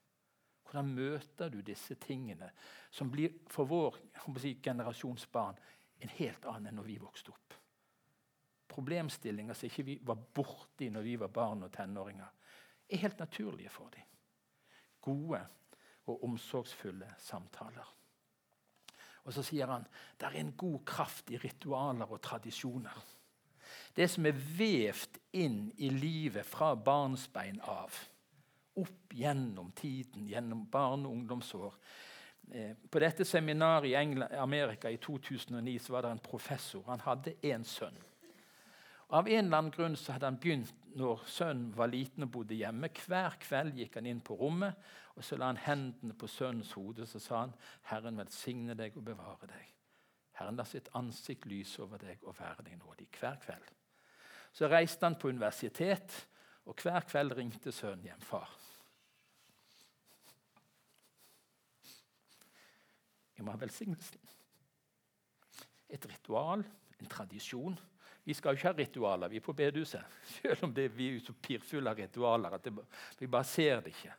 Hvordan 0.69 0.93
møter 0.97 1.53
du 1.53 1.61
disse 1.65 1.97
tingene 2.01 2.51
som 2.93 3.11
blir 3.13 3.41
for 3.49 3.69
vår 3.69 3.97
si, 4.41 4.55
generasjons 4.65 5.29
barn 5.33 5.57
en 6.01 6.13
helt 6.19 6.45
annen 6.49 6.71
enn 6.71 6.81
når 6.81 6.89
vi 6.89 6.99
vokste 7.03 7.33
opp? 7.33 7.57
Problemstillinger 8.69 9.57
som 9.57 9.69
ikke 9.69 9.87
vi 9.87 9.97
var 10.05 10.21
borti 10.37 10.91
når 10.93 11.07
vi 11.07 11.17
var 11.21 11.33
barn 11.33 11.65
og 11.67 11.73
tenåringer, 11.73 12.29
er 12.89 13.03
helt 13.05 13.21
naturlige 13.21 13.73
for 13.73 13.93
dem 13.93 14.09
gode 15.09 15.41
og 16.09 16.25
omsorgsfulle 16.25 17.09
samtaler. 17.19 17.98
Og 19.29 19.35
Så 19.37 19.45
sier 19.45 19.69
han 19.69 19.85
det 20.19 20.27
er 20.27 20.41
en 20.41 20.55
god 20.57 20.81
kraft 20.89 21.31
i 21.31 21.39
ritualer 21.39 22.09
og 22.09 22.23
tradisjoner. 22.25 23.05
Det 23.93 24.07
som 24.09 24.27
er 24.27 24.37
vevd 24.57 25.19
inn 25.37 25.67
i 25.77 25.91
livet 25.93 26.47
fra 26.47 26.73
barnsbein 26.75 27.59
av, 27.61 27.93
opp 28.79 29.13
gjennom 29.13 29.73
tiden, 29.77 30.29
gjennom 30.31 30.65
barne- 30.71 31.09
og 31.09 31.17
ungdomsår. 31.19 31.75
Eh, 32.53 32.77
på 32.91 33.03
dette 33.03 33.25
seminaret 33.25 33.91
i 33.91 33.97
England, 33.99 34.33
Amerika 34.33 34.91
i 34.91 34.97
2009 34.97 35.79
så 35.79 35.93
var 35.93 36.03
det 36.03 36.11
en 36.11 36.25
professor. 36.25 36.85
Han 36.87 37.01
hadde 37.01 37.35
én 37.43 37.65
sønn. 37.65 37.99
Av 39.11 39.29
en 39.29 39.45
eller 39.45 39.59
annen 39.59 39.73
grunn 39.73 39.97
så 39.97 40.13
hadde 40.13 40.29
han 40.29 40.41
begynt 40.41 40.73
når 40.97 41.25
sønnen 41.27 41.77
var 41.77 41.89
liten 41.89 42.25
og 42.25 42.33
bodde 42.33 42.57
hjemme. 42.57 42.89
Hver 42.89 43.37
kveld 43.41 43.77
gikk 43.77 43.95
han 43.95 44.07
inn 44.07 44.21
på 44.25 44.37
rommet 44.37 44.77
og 45.19 45.25
så 45.25 45.37
la 45.37 45.49
han 45.51 45.59
hendene 45.59 46.15
på 46.15 46.29
sønnens 46.31 46.73
hode 46.79 47.07
så 47.07 47.19
sa 47.19 47.41
han, 47.41 47.55
'Herren 47.91 48.19
velsigne 48.19 48.75
deg 48.79 48.97
og 48.97 49.05
bevare 49.05 49.47
deg.' 49.51 49.75
'Herren 50.39 50.57
la 50.57 50.65
sitt 50.65 50.89
ansikt 50.95 51.47
lyse 51.47 51.83
over 51.83 51.99
deg 51.99 52.23
og 52.23 52.39
være 52.39 52.63
deg 52.63 52.79
nådig.' 52.79 53.09
Hver 53.19 53.37
kveld. 53.43 53.73
Så 54.53 54.69
reiste 54.69 55.07
han 55.07 55.19
på 55.19 55.29
universitet, 55.29 56.29
og 56.65 56.75
hver 56.83 57.01
kveld 57.01 57.33
ringte 57.33 57.73
sønnen 57.73 58.05
hjem. 58.05 58.21
'Far, 58.21 58.59
jeg 63.37 63.45
må 63.45 63.51
ha 63.51 63.59
velsignelsen.' 63.59 64.29
Et 65.89 66.07
ritual, 66.07 66.65
en 67.01 67.07
tradisjon 67.07 67.79
vi 68.25 68.35
skal 68.35 68.51
jo 68.51 68.59
ikke 68.59 68.69
ha 68.69 68.77
ritualer 68.77 69.29
vi 69.29 69.37
er 69.37 69.41
på 69.41 69.53
bedehuset. 69.53 70.05
Selv 70.25 70.65
om 70.65 70.75
det, 70.75 70.91
vi 70.97 71.15
er 71.15 71.21
så 71.25 71.33
pirfulle 71.33 71.91
av 71.91 71.97
ritualer 71.97 72.51
at 72.51 72.65
det, 72.65 72.75
vi 73.19 73.27
bare 73.27 73.45
ser 73.45 73.81
det 73.81 73.95
ikke. 73.95 74.13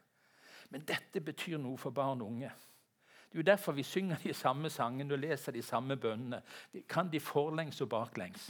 Men 0.69 0.85
dette 0.85 1.21
betyr 1.21 1.57
noe 1.57 1.77
for 1.77 1.95
barn 1.95 2.21
og 2.21 2.27
unge. 2.27 2.51
Det 3.29 3.37
er 3.37 3.43
jo 3.43 3.45
derfor 3.45 3.75
vi 3.77 3.85
synger 3.85 4.21
de 4.23 4.33
samme 4.33 4.69
sangene 4.73 5.13
og 5.13 5.21
leser 5.21 5.53
de 5.53 5.61
samme 5.61 5.97
bønnene. 5.97 6.41
Kan 6.89 7.11
de 7.11 7.19
forlengs 7.21 7.81
og 7.81 7.89
baklengs. 7.89 8.49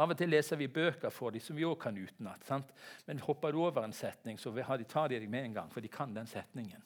Av 0.00 0.10
og 0.10 0.18
til 0.18 0.30
leser 0.30 0.58
vi 0.58 0.70
bøker 0.70 1.10
for 1.10 1.34
dem 1.34 1.42
som 1.42 1.58
vi 1.58 1.66
òg 1.66 1.76
kan 1.82 1.98
utenat. 1.98 2.44
Sant? 2.46 2.70
Men 3.06 3.22
hopper 3.22 3.52
du 3.52 3.60
over 3.62 3.84
en 3.84 3.94
setning, 3.94 4.38
så 4.38 4.52
tar 4.88 5.08
de 5.08 5.18
deg 5.18 5.28
med 5.28 5.44
en 5.44 5.54
gang, 5.54 5.72
for 5.72 5.80
de 5.80 5.88
kan 5.88 6.14
den 6.14 6.26
setningen. 6.26 6.82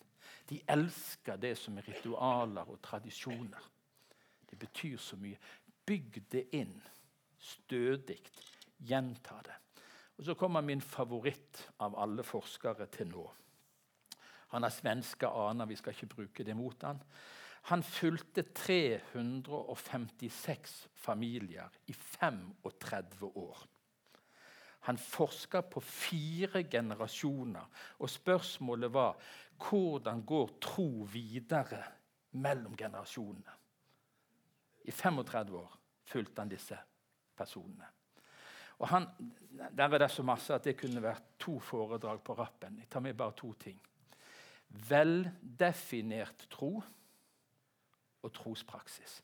De 0.48 0.60
elsker 0.68 1.36
det 1.40 1.54
som 1.58 1.78
er 1.78 1.86
ritualer 1.88 2.68
og 2.68 2.80
tradisjoner. 2.82 3.70
Det 4.50 4.58
betyr 4.58 4.96
så 4.98 5.16
mye. 5.16 5.38
Bygg 5.86 6.22
det 6.32 6.48
inn 6.52 6.80
stødig. 7.38 8.20
Gjenta 8.84 9.40
det. 9.44 9.56
Og 10.18 10.24
Så 10.24 10.34
kommer 10.34 10.60
min 10.60 10.80
favoritt 10.80 11.70
av 11.80 11.96
alle 11.98 12.22
forskere 12.22 12.86
til 12.86 13.08
nå. 13.08 13.24
Han 14.54 14.64
er 14.64 14.70
svenske 14.70 15.26
aner, 15.26 15.66
vi 15.66 15.76
skal 15.76 15.92
ikke 15.96 16.14
bruke 16.14 16.44
det 16.46 16.56
mot 16.56 16.82
han. 16.86 17.02
Han 17.70 17.82
fulgte 17.82 18.42
356 18.54 20.88
familier 20.94 21.68
i 21.88 21.92
35 21.92 23.30
år. 23.34 23.66
Han 24.84 24.98
forska 25.00 25.62
på 25.62 25.80
fire 25.80 26.64
generasjoner, 26.68 27.64
og 27.98 28.10
spørsmålet 28.10 28.92
var 28.92 29.16
hvordan 29.56 30.24
går 30.26 30.50
tro 30.60 31.06
videre 31.08 31.82
mellom 32.36 32.76
generasjonene. 32.76 33.50
I 34.84 34.90
35 34.90 35.56
år 35.56 35.78
fulgte 36.04 36.42
han 36.42 36.52
disse 36.52 36.76
personene. 37.36 37.86
Og 38.78 38.88
han, 38.88 39.06
Der 39.76 39.88
er 39.88 39.98
det 39.98 40.10
så 40.10 40.22
masse 40.22 40.54
at 40.54 40.64
det 40.64 40.76
kunne 40.76 41.02
vært 41.02 41.22
to 41.38 41.58
foredrag 41.58 42.22
på 42.22 42.34
rappen. 42.34 42.78
Jeg 42.78 42.90
tar 42.90 43.00
med 43.00 43.16
bare 43.16 43.32
to 43.32 43.52
ting. 43.52 43.80
Veldefinert 44.68 46.46
tro 46.50 46.82
og 48.22 48.32
trospraksis. 48.32 49.22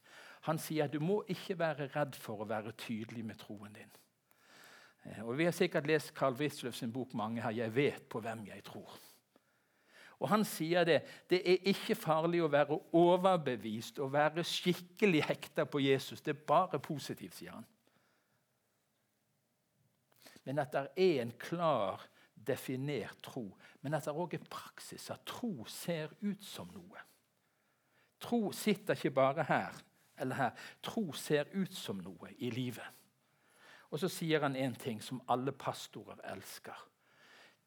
Han 0.49 0.59
sier 0.59 0.87
at 0.87 0.93
du 0.93 1.01
må 1.01 1.23
ikke 1.29 1.59
være 1.59 1.91
redd 1.95 2.17
for 2.17 2.43
å 2.43 2.49
være 2.49 2.73
tydelig 2.81 3.25
med 3.25 3.41
troen 3.41 3.73
din. 3.77 3.91
Eh, 5.05 5.23
og 5.25 5.39
Vi 5.39 5.45
har 5.45 5.57
sikkert 5.57 5.87
lest 5.87 6.15
Carl 6.15 6.37
Witzløff 6.39 6.75
sin 6.77 6.93
bok 6.93 7.15
mange 7.15 7.43
her. 7.43 7.51
'Jeg 7.51 7.75
vet 7.75 8.09
på 8.09 8.21
hvem 8.21 8.47
jeg 8.47 8.65
tror'. 8.65 9.01
Og 10.21 10.29
Han 10.29 10.45
sier 10.45 10.85
det. 10.85 11.03
Det 11.31 11.51
er 11.51 11.69
ikke 11.69 11.95
farlig 11.95 12.43
å 12.43 12.53
være 12.53 12.81
overbevist 12.93 13.99
og 13.99 14.13
være 14.13 14.45
skikkelig 14.45 15.25
hekta 15.25 15.65
på 15.65 15.79
Jesus. 15.79 16.21
Det 16.21 16.37
er 16.37 16.47
bare 16.47 16.79
positivt, 16.79 17.35
sier 17.35 17.53
han 17.53 17.65
men 20.45 20.59
at 20.59 20.73
det 20.73 20.87
er 20.97 21.23
en 21.23 21.33
klar, 21.39 22.03
definert 22.47 23.23
tro. 23.23 23.45
Men 23.81 23.95
at 23.95 24.07
det 24.09 24.15
òg 24.15 24.35
er 24.37 24.51
praksis, 24.51 25.11
at 25.11 25.25
tro 25.29 25.65
ser 25.69 26.13
ut 26.23 26.45
som 26.45 26.71
noe. 26.75 27.07
Tro 28.21 28.51
sitter 28.53 28.95
ikke 28.95 29.15
bare 29.17 29.45
her 29.49 29.77
eller 30.21 30.37
her. 30.37 30.51
Tro 30.83 31.13
ser 31.13 31.49
ut 31.55 31.75
som 31.75 32.01
noe 32.05 32.35
i 32.39 32.51
livet. 32.51 32.87
Og 33.91 33.99
så 33.99 34.09
sier 34.13 34.45
han 34.45 34.57
en 34.57 34.77
ting 34.79 35.01
som 35.03 35.23
alle 35.29 35.53
pastorer 35.53 36.21
elsker. 36.33 36.77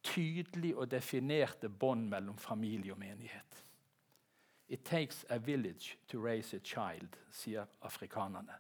Tydelig 0.04 0.76
og 0.76 0.92
definerte 0.92 1.70
bånd 1.70 2.08
mellom 2.12 2.38
familie 2.38 2.94
og 2.94 3.00
menighet. 3.00 3.64
It 4.68 4.86
takes 4.86 5.26
a 5.30 5.38
village 5.38 5.98
to 6.08 6.20
raise 6.20 6.56
a 6.56 6.60
child, 6.60 7.18
sier 7.32 7.66
afrikanerne. 7.82 8.56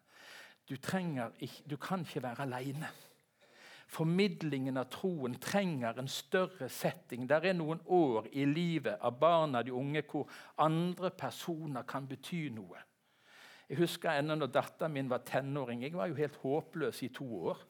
Du, 0.70 0.76
trenger, 0.78 1.32
du 1.70 1.78
kan 1.78 2.00
ikke 2.00 2.24
være 2.24 2.42
aleine 2.42 2.90
formidlingen 3.94 4.78
av 4.82 4.90
troen 4.94 5.36
trenger 5.42 6.00
en 6.00 6.10
større 6.10 6.70
setting. 6.72 7.28
Der 7.30 7.46
er 7.50 7.58
noen 7.58 7.82
år 7.86 8.30
i 8.34 8.46
livet 8.50 9.02
av 9.02 9.20
barna 9.22 9.62
de 9.64 9.74
unge 9.76 10.04
hvor 10.10 10.30
andre 10.62 11.12
personer 11.18 11.86
kan 11.88 12.08
bety 12.10 12.48
noe. 12.56 12.82
Jeg 13.70 13.80
husker 13.80 14.20
ennå 14.20 14.36
når 14.38 14.52
datteren 14.54 14.94
min 14.94 15.12
var 15.12 15.24
tenåring. 15.26 15.84
Jeg 15.86 15.96
var 15.98 16.10
jo 16.12 16.18
helt 16.18 16.40
håpløs 16.42 17.04
i 17.06 17.12
to 17.14 17.28
år. 17.52 17.62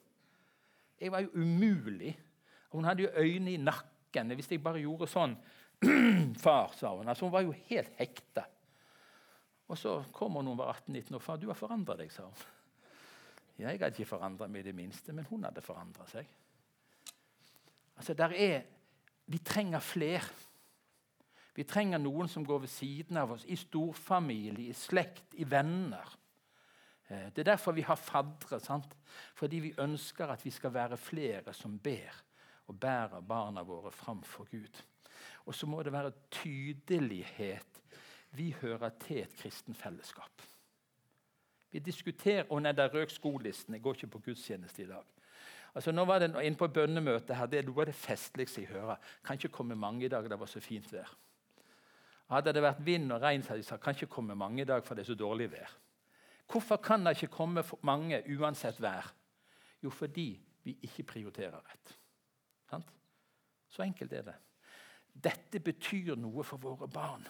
Jeg 1.00 1.12
var 1.12 1.24
jo 1.24 1.30
umulig. 1.34 2.14
Hun 2.72 2.84
hadde 2.84 3.06
jo 3.06 3.12
øyne 3.14 3.54
i 3.54 3.60
nakken. 3.60 4.34
Hvis 4.34 4.50
jeg 4.50 4.62
bare 4.62 4.82
gjorde 4.82 5.10
sånn 5.10 5.36
Far, 6.44 6.72
sa 6.78 6.94
hun. 6.94 7.08
Altså, 7.08 7.26
hun 7.26 7.32
var 7.34 7.44
jo 7.44 7.54
helt 7.68 7.96
hekta. 7.98 8.46
Og 9.68 9.78
så 9.78 9.98
kom 10.12 10.36
hun 10.38 10.46
når 10.46 10.54
hun 10.54 10.60
var 10.60 10.76
18-19 10.88 11.16
år. 11.16 11.24
Far, 11.24 11.40
du 11.40 11.48
har 11.50 11.58
forandra 11.58 11.96
deg, 11.98 12.12
sa 12.12 12.28
hun. 12.28 12.53
Jeg 13.58 13.78
hadde 13.78 13.94
ikke 13.94 14.08
forandra 14.16 14.48
meg 14.50 14.64
i 14.64 14.68
det 14.70 14.74
minste, 14.74 15.12
men 15.14 15.26
hun 15.28 15.44
hadde 15.46 15.62
forandra 15.62 16.06
seg. 16.10 16.26
Altså, 17.96 18.14
der 18.14 18.34
er, 18.34 18.62
Vi 19.26 19.38
trenger 19.38 19.80
fler. 19.80 20.20
Vi 21.54 21.64
trenger 21.64 21.98
noen 21.98 22.28
som 22.28 22.44
går 22.44 22.58
ved 22.58 22.68
siden 22.68 23.16
av 23.16 23.30
oss, 23.32 23.44
i 23.48 23.56
storfamilie, 23.56 24.68
i 24.68 24.76
slekt, 24.76 25.34
i 25.40 25.46
venner. 25.48 26.10
Eh, 27.08 27.30
det 27.32 27.38
er 27.38 27.52
derfor 27.54 27.72
vi 27.72 27.86
har 27.86 27.96
faddere. 27.96 28.60
Sant? 28.60 28.96
Fordi 29.34 29.62
vi 29.64 29.74
ønsker 29.78 30.28
at 30.28 30.44
vi 30.44 30.50
skal 30.50 30.74
være 30.74 30.98
flere 31.00 31.54
som 31.56 31.78
ber 31.78 32.20
og 32.66 32.80
bærer 32.80 33.20
barna 33.20 33.62
våre 33.62 33.92
framfor 33.92 34.48
Gud. 34.50 34.82
Og 35.46 35.54
så 35.54 35.66
må 35.66 35.82
det 35.82 35.92
være 35.92 36.12
tydelighet. 36.30 37.80
Vi 38.32 38.50
hører 38.60 38.90
til 39.00 39.22
et 39.22 39.36
kristen 39.36 39.74
fellesskap. 39.74 40.42
Vi 41.74 41.82
diskuterer 41.82 42.46
Å 42.54 42.60
nei, 42.62 42.72
der 42.76 42.92
røk 42.94 43.10
skolisten. 43.10 43.74
Jeg 43.74 43.82
går 43.82 43.98
ikke 43.98 44.12
på 44.14 44.22
gudstjeneste 44.28 44.84
i 44.84 44.88
dag. 44.92 45.06
Altså, 45.74 45.90
nå 45.90 46.04
var 46.06 46.22
det 46.22 46.30
Inne 46.30 46.58
på 46.58 46.68
bønnemøtet 46.70 47.34
her, 47.34 47.50
det 47.50 47.64
av 47.66 47.86
det 47.88 47.96
festligste 47.98 48.62
jeg 48.62 48.70
hører. 48.70 49.00
Kan 49.26 49.40
ikke 49.40 49.56
komme 49.56 49.74
mange 49.74 50.06
i 50.06 50.08
dag, 50.08 50.28
det 50.30 50.38
var 50.38 50.46
så 50.46 50.62
fint 50.62 50.86
vær. 50.92 51.10
Hadde 52.30 52.54
det 52.54 52.62
vært 52.62 52.84
vind 52.86 53.10
og 53.12 53.20
regn, 53.22 53.42
hadde 53.42 53.60
de 53.60 53.66
sagt 53.66 53.82
kan 53.82 53.96
ikke 53.96 54.12
komme 54.12 54.36
mange 54.38 54.62
i 54.62 54.68
dag, 54.68 54.84
for 54.86 54.94
det 54.94 55.02
er 55.02 55.10
så 55.10 55.18
dårlig 55.18 55.50
vær. 55.52 55.74
Hvorfor 56.50 56.78
kan 56.78 57.04
det 57.04 57.16
ikke 57.16 57.34
komme 57.34 57.64
mange 57.82 58.22
uansett 58.38 58.78
vær? 58.80 59.10
Jo, 59.82 59.90
fordi 59.90 60.28
vi 60.64 60.76
ikke 60.86 61.08
prioriterer 61.10 61.58
rett. 61.58 61.96
Sant? 62.70 62.94
Så 63.68 63.82
enkelt 63.82 64.12
er 64.12 64.28
det. 64.30 64.36
Dette 65.26 65.60
betyr 65.60 66.14
noe 66.16 66.46
for 66.46 66.62
våre 66.62 66.86
barn. 66.88 67.26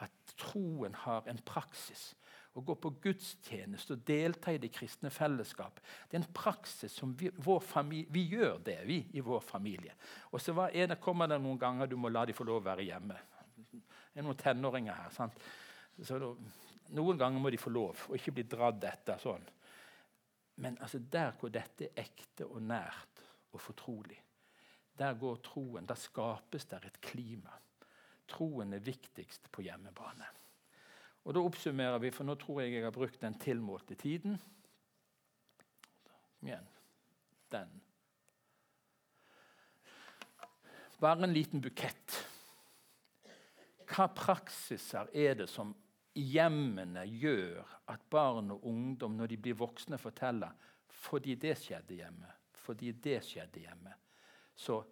At 0.00 0.34
troen 0.40 0.96
har 1.04 1.28
en 1.28 1.38
praksis. 1.44 2.14
Å 2.50 2.62
gå 2.66 2.74
på 2.82 2.90
gudstjeneste 3.02 3.94
og 3.94 4.00
delta 4.06 4.50
i 4.50 4.58
det 4.58 4.72
kristne 4.74 5.10
fellesskap. 5.14 5.78
Det 6.10 6.16
er 6.16 6.24
en 6.24 6.32
praksis 6.34 6.96
som 6.98 7.12
vi, 7.14 7.30
familie, 7.62 8.10
vi 8.10 8.24
gjør 8.32 8.58
det, 8.66 8.78
vi, 8.88 9.04
i 9.14 9.22
vår 9.22 9.44
familie. 9.46 9.94
Og 10.32 10.42
så 10.42 10.54
kommer 11.00 11.30
det 11.30 11.38
noen 11.38 11.60
ganger 11.60 11.86
du 11.86 11.96
må 11.96 12.10
la 12.10 12.24
dem 12.26 12.34
få 12.34 12.48
lov 12.48 12.58
å 12.62 12.66
være 12.72 12.88
hjemme. 12.88 13.20
Det 13.70 14.18
er 14.18 14.26
noen 14.26 14.40
tenåringer 14.40 14.98
her. 14.98 15.14
sant? 15.14 15.38
Så 16.02 16.18
da, 16.18 16.32
noen 16.98 17.18
ganger 17.20 17.38
må 17.38 17.52
de 17.54 17.60
få 17.60 17.70
lov, 17.70 18.08
og 18.08 18.18
ikke 18.18 18.34
bli 18.34 18.46
dratt 18.50 18.82
etter 18.88 19.22
sånn. 19.22 19.46
Men 20.60 20.76
altså, 20.82 20.98
der 20.98 21.32
hvor 21.38 21.52
dette 21.54 21.86
er 21.86 22.02
ekte 22.02 22.48
og 22.50 22.64
nært 22.66 23.22
og 23.54 23.62
fortrolig, 23.62 24.18
der 24.98 25.14
går 25.14 25.38
troen. 25.46 25.86
Der 25.88 25.96
skapes 25.96 26.66
der 26.68 26.84
et 26.86 27.00
klima. 27.00 27.54
Troen 28.28 28.74
er 28.74 28.84
viktigst 28.84 29.48
på 29.52 29.64
hjemmebane. 29.64 30.26
Og 31.24 31.34
Da 31.34 31.42
oppsummerer 31.44 31.98
vi, 32.00 32.10
for 32.10 32.24
nå 32.24 32.34
tror 32.40 32.62
jeg 32.62 32.74
jeg 32.74 32.86
har 32.86 32.94
brukt 32.94 33.20
den 33.20 33.36
tilmålte 33.38 33.94
tiden. 33.94 34.38
Kom 36.38 36.48
igjen. 36.48 36.68
Den. 37.52 37.80
Bare 41.00 41.24
en 41.24 41.34
liten 41.34 41.60
bukett. 41.60 42.16
Hva 43.90 44.06
praksiser 44.14 45.08
er 45.16 45.34
det 45.40 45.48
som 45.50 45.74
hjemmene 46.14 47.04
gjør 47.06 47.64
at 47.90 48.02
barn 48.10 48.52
og 48.54 48.64
ungdom, 48.66 49.16
når 49.16 49.32
de 49.32 49.38
blir 49.40 49.58
voksne, 49.58 49.98
forteller 49.98 50.56
fordi 51.00 51.34
det 51.40 51.54
skjedde 51.56 51.96
hjemme, 51.96 52.28
fordi 52.52 52.90
det 52.92 53.22
skjedde 53.24 53.62
hjemme, 53.62 53.94
så 54.52 54.82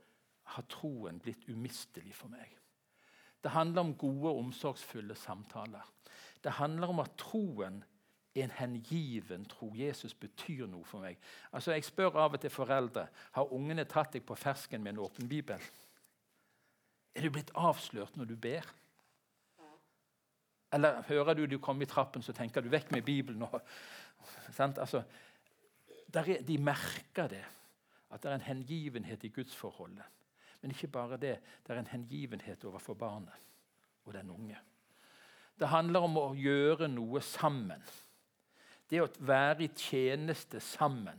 har 0.54 0.64
troen 0.72 1.18
blitt 1.20 1.44
umistelig 1.50 2.14
for 2.16 2.32
meg. 2.32 2.54
Det 3.44 3.52
handler 3.52 3.84
om 3.84 3.92
gode, 3.98 4.32
omsorgsfulle 4.40 5.14
samtaler. 5.14 5.84
Det 6.44 6.52
handler 6.52 6.88
om 6.88 7.00
at 7.00 7.16
troen 7.18 7.82
er 8.34 8.44
en 8.44 8.50
hengiven 8.50 9.44
tro. 9.44 9.72
Jesus 9.74 10.14
betyr 10.14 10.66
noe 10.66 10.84
for 10.84 11.02
meg. 11.02 11.18
Altså, 11.52 11.72
Jeg 11.72 11.84
spør 11.84 12.18
av 12.18 12.36
og 12.36 12.40
til 12.40 12.50
foreldre 12.50 13.08
har 13.32 13.52
ungene 13.52 13.84
tatt 13.84 14.12
deg 14.12 14.26
på 14.26 14.36
fersken 14.38 14.82
med 14.82 14.94
en 14.94 15.04
åpen 15.06 15.28
bibel. 15.28 15.62
Er 17.14 17.22
du 17.22 17.30
blitt 17.30 17.50
avslørt 17.54 18.16
når 18.16 18.24
du 18.24 18.36
ber? 18.36 18.66
Eller 20.72 21.02
hører 21.08 21.34
du 21.34 21.46
du 21.46 21.58
kommer 21.58 21.82
i 21.82 21.88
trappen, 21.88 22.22
så 22.22 22.32
tenker 22.32 22.60
du 22.60 22.68
'vekk 22.68 22.92
med 22.92 23.02
Bibelen'? 23.02 23.42
Og, 23.42 23.62
altså, 24.58 25.02
er, 26.14 26.42
de 26.42 26.58
merker 26.58 27.28
det, 27.28 27.44
at 28.10 28.22
det 28.22 28.30
er 28.30 28.34
en 28.34 28.40
hengivenhet 28.40 29.24
i 29.24 29.28
gudsforholdet. 29.28 30.04
Men 30.60 30.70
ikke 30.70 30.88
bare 30.88 31.16
det. 31.16 31.38
Det 31.66 31.74
er 31.74 31.78
en 31.78 31.86
hengivenhet 31.86 32.64
overfor 32.64 32.94
barnet 32.94 33.34
og 34.04 34.14
den 34.14 34.30
unge. 34.30 34.58
Det 35.58 35.68
handler 35.68 36.06
om 36.06 36.18
å 36.20 36.28
gjøre 36.38 36.88
noe 36.90 37.20
sammen. 37.24 37.82
Det 38.88 39.02
å 39.02 39.08
være 39.26 39.66
i 39.66 39.72
tjeneste 39.74 40.60
sammen 40.62 41.18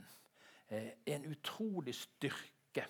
er 0.70 0.94
en 1.14 1.26
utrolig 1.30 1.94
styrke 1.98 2.86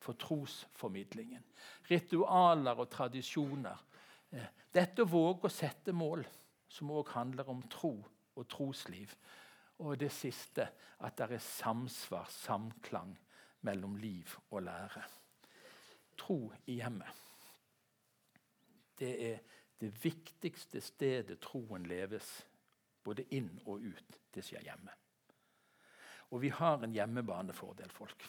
for 0.00 0.18
trosformidlingen. 0.20 1.42
Ritualer 1.90 2.78
og 2.78 2.90
tradisjoner. 2.92 3.82
Eh, 4.30 4.48
dette 4.72 5.02
å 5.02 5.10
våge 5.10 5.48
å 5.48 5.52
sette 5.52 5.92
mål, 5.96 6.24
som 6.68 6.92
òg 6.92 7.10
handler 7.16 7.48
om 7.50 7.62
tro 7.72 7.94
og 8.36 8.48
trosliv. 8.48 9.14
Og 9.82 9.98
det 10.00 10.12
siste 10.12 10.68
at 11.04 11.18
det 11.18 11.30
er 11.36 11.42
samsvar, 11.42 12.28
samklang, 12.30 13.16
mellom 13.66 13.96
liv 13.98 14.30
og 14.50 14.62
lære 14.62 15.02
tro 16.16 16.52
i 16.66 16.78
hjemmet. 16.80 17.22
Det 18.98 19.12
er 19.32 19.40
det 19.80 19.92
viktigste 20.04 20.80
stedet 20.80 21.40
troen 21.44 21.84
leves, 21.88 22.30
både 23.04 23.26
inn 23.36 23.50
og 23.66 23.84
ut. 23.84 24.18
Det 24.32 24.44
skjer 24.44 24.64
hjemme. 24.64 24.94
Og 26.34 26.42
vi 26.42 26.50
har 26.50 26.82
en 26.82 26.94
hjemmebanefordel, 26.94 27.92
folk. 27.94 28.24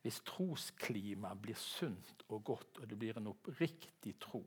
Hvis 0.00 0.22
trosklimaet 0.24 1.42
blir 1.42 1.58
sunt 1.60 2.24
og 2.30 2.44
godt, 2.44 2.80
og 2.80 2.88
det 2.88 2.96
blir 2.98 3.18
en 3.20 3.28
oppriktig 3.34 4.14
tro, 4.22 4.40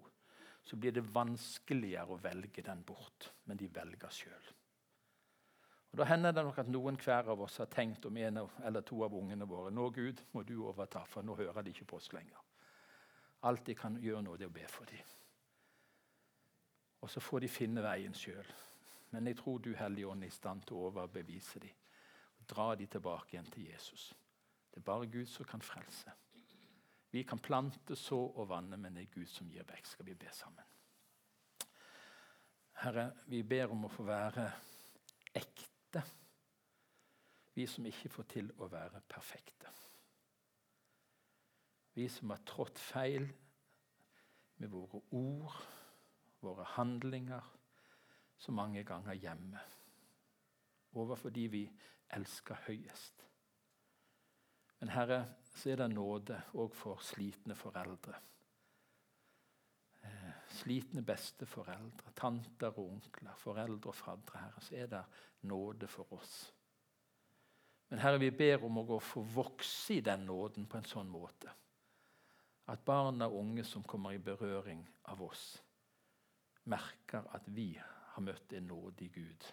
så 0.64 0.80
blir 0.80 0.96
det 0.96 1.04
vanskeligere 1.14 2.16
å 2.16 2.22
velge 2.24 2.64
den 2.66 2.82
bort. 2.88 3.30
Men 3.46 3.60
de 3.60 3.70
velger 3.70 4.16
sjøl. 4.16 4.52
Da 5.94 6.08
hender 6.10 6.34
det 6.34 6.42
nok 6.48 6.58
at 6.58 6.70
noen 6.74 6.96
hver 6.98 7.28
av 7.30 7.44
oss 7.46 7.60
har 7.62 7.68
tenkt 7.70 8.08
om 8.10 8.16
en 8.18 8.40
eller 8.66 8.82
to 8.82 9.04
av 9.06 9.14
ungene 9.14 9.46
våre 9.46 9.70
nå 9.70 9.92
Gud, 9.94 10.24
må 10.34 10.42
du 10.42 10.56
overta, 10.66 11.04
for 11.06 11.22
nå 11.22 11.36
hører 11.38 11.62
de 11.62 11.70
ikke 11.76 11.92
på 11.92 12.00
oss 12.00 12.10
lenger. 12.16 12.40
Alt 13.46 13.68
de 13.68 13.76
kan 13.78 14.00
gjøre 14.02 14.24
nå, 14.26 14.34
det 14.40 14.48
er 14.48 14.50
å 14.50 14.56
be 14.56 14.66
for 14.72 14.90
dem. 14.90 15.12
Og 17.04 17.10
så 17.12 17.20
får 17.20 17.44
de 17.44 17.52
finne 17.52 17.84
veien 17.84 18.14
sjøl. 18.16 18.48
Men 19.12 19.28
jeg 19.28 19.38
tror 19.38 19.60
du, 19.60 19.74
Hellige 19.76 20.08
Ånd, 20.08 20.24
er 20.24 20.32
i 20.32 20.34
stand 20.34 20.64
til 20.64 20.80
å 20.80 20.88
overbevise 20.88 21.60
dem. 21.60 21.82
Og 22.40 22.48
dra 22.50 22.70
dem 22.80 22.88
tilbake 22.88 23.36
igjen 23.36 23.52
til 23.52 23.68
Jesus. 23.68 24.14
Det 24.72 24.80
er 24.80 24.88
bare 24.88 25.10
Gud 25.12 25.28
som 25.30 25.46
kan 25.46 25.62
frelse. 25.62 26.14
Vi 27.12 27.22
kan 27.28 27.40
plante, 27.40 27.96
så 27.96 28.18
og 28.18 28.48
vanne, 28.50 28.78
men 28.78 28.96
det 28.96 29.04
er 29.04 29.12
Gud 29.14 29.28
som 29.30 29.52
gir 29.52 29.68
vekst. 29.70 29.98
Skal 29.98 30.08
vi 30.08 30.16
be 30.18 30.32
sammen? 30.34 30.72
Herre, 32.82 33.12
vi 33.30 33.44
ber 33.44 33.76
om 33.76 33.86
å 33.86 33.92
få 33.92 34.08
være 34.08 34.48
ekte 35.36 36.02
vi 37.54 37.68
som 37.70 37.86
ikke 37.86 38.10
får 38.10 38.30
til 38.34 38.50
å 38.58 38.68
være 38.72 39.04
perfekte. 39.10 39.70
Vi 41.94 42.08
som 42.10 42.32
har 42.34 42.42
trådt 42.50 42.80
feil 42.82 43.28
med 44.58 44.72
våre 44.74 45.04
ord, 45.14 45.60
våre 46.44 46.66
handlinger, 46.76 47.44
så 48.38 48.52
mange 48.52 48.84
ganger 48.84 49.14
hjemme. 49.14 49.60
Overfor 50.94 51.30
de 51.34 51.48
vi 51.48 51.64
elsker 52.14 52.60
høyest. 52.68 53.24
Men 54.80 54.90
Herre, 54.90 55.20
så 55.56 55.72
er 55.72 55.80
det 55.80 55.94
nåde 55.94 56.42
òg 56.60 56.76
for 56.76 57.02
slitne 57.02 57.56
foreldre. 57.56 58.18
Eh, 60.04 60.34
slitne 60.60 61.02
besteforeldre, 61.08 62.12
tanter 62.20 62.74
og 62.74 62.92
onkler, 62.98 63.38
foreldre 63.40 63.94
og 63.94 63.96
faddere. 63.96 64.44
Herre, 64.44 64.62
så 64.62 64.76
er 64.76 64.92
det 64.92 65.04
nåde 65.48 65.88
for 65.88 66.14
oss. 66.14 66.36
Men 67.90 68.04
Herre, 68.04 68.20
vi 68.20 68.32
ber 68.36 68.66
om 68.66 68.82
å 68.84 69.00
få 69.00 69.24
vokse 69.24 70.00
i 70.00 70.04
den 70.04 70.26
nåden 70.28 70.68
på 70.68 70.82
en 70.82 70.90
sånn 70.90 71.10
måte 71.10 71.54
at 72.72 72.86
barn 72.86 73.22
og 73.22 73.36
unge 73.40 73.64
som 73.68 73.84
kommer 73.84 74.16
i 74.16 74.22
berøring 74.24 74.84
av 75.12 75.22
oss, 75.24 75.58
merker 76.70 77.28
at 77.36 77.48
vi 77.56 77.74
har 78.14 78.24
møtt 78.24 78.54
en 78.54 78.68
nådig 78.70 79.10
Gud. 79.14 79.50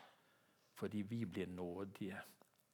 Fordi 0.74 1.02
vi 1.02 1.24
blir 1.24 1.46
nådige 1.46 2.20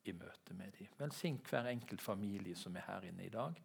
i 0.05 0.13
møte 0.13 0.55
med 0.55 0.77
dem. 0.79 0.93
Velsign 0.99 1.41
hver 1.49 1.71
enkelt 1.71 2.03
familie 2.03 2.57
som 2.57 2.77
er 2.77 2.87
her 2.87 3.09
inne 3.09 3.27
i 3.27 3.33
dag. 3.33 3.59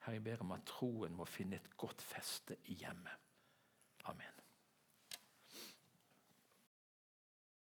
Herre, 0.00 0.16
jeg 0.16 0.24
ber 0.24 0.44
om 0.44 0.52
at 0.56 0.66
troen 0.68 1.16
må 1.16 1.24
finne 1.28 1.60
et 1.60 1.76
godt 1.76 2.02
feste 2.02 2.56
i 2.72 2.78
hjemmet. 2.80 3.16
Amen. 4.04 4.39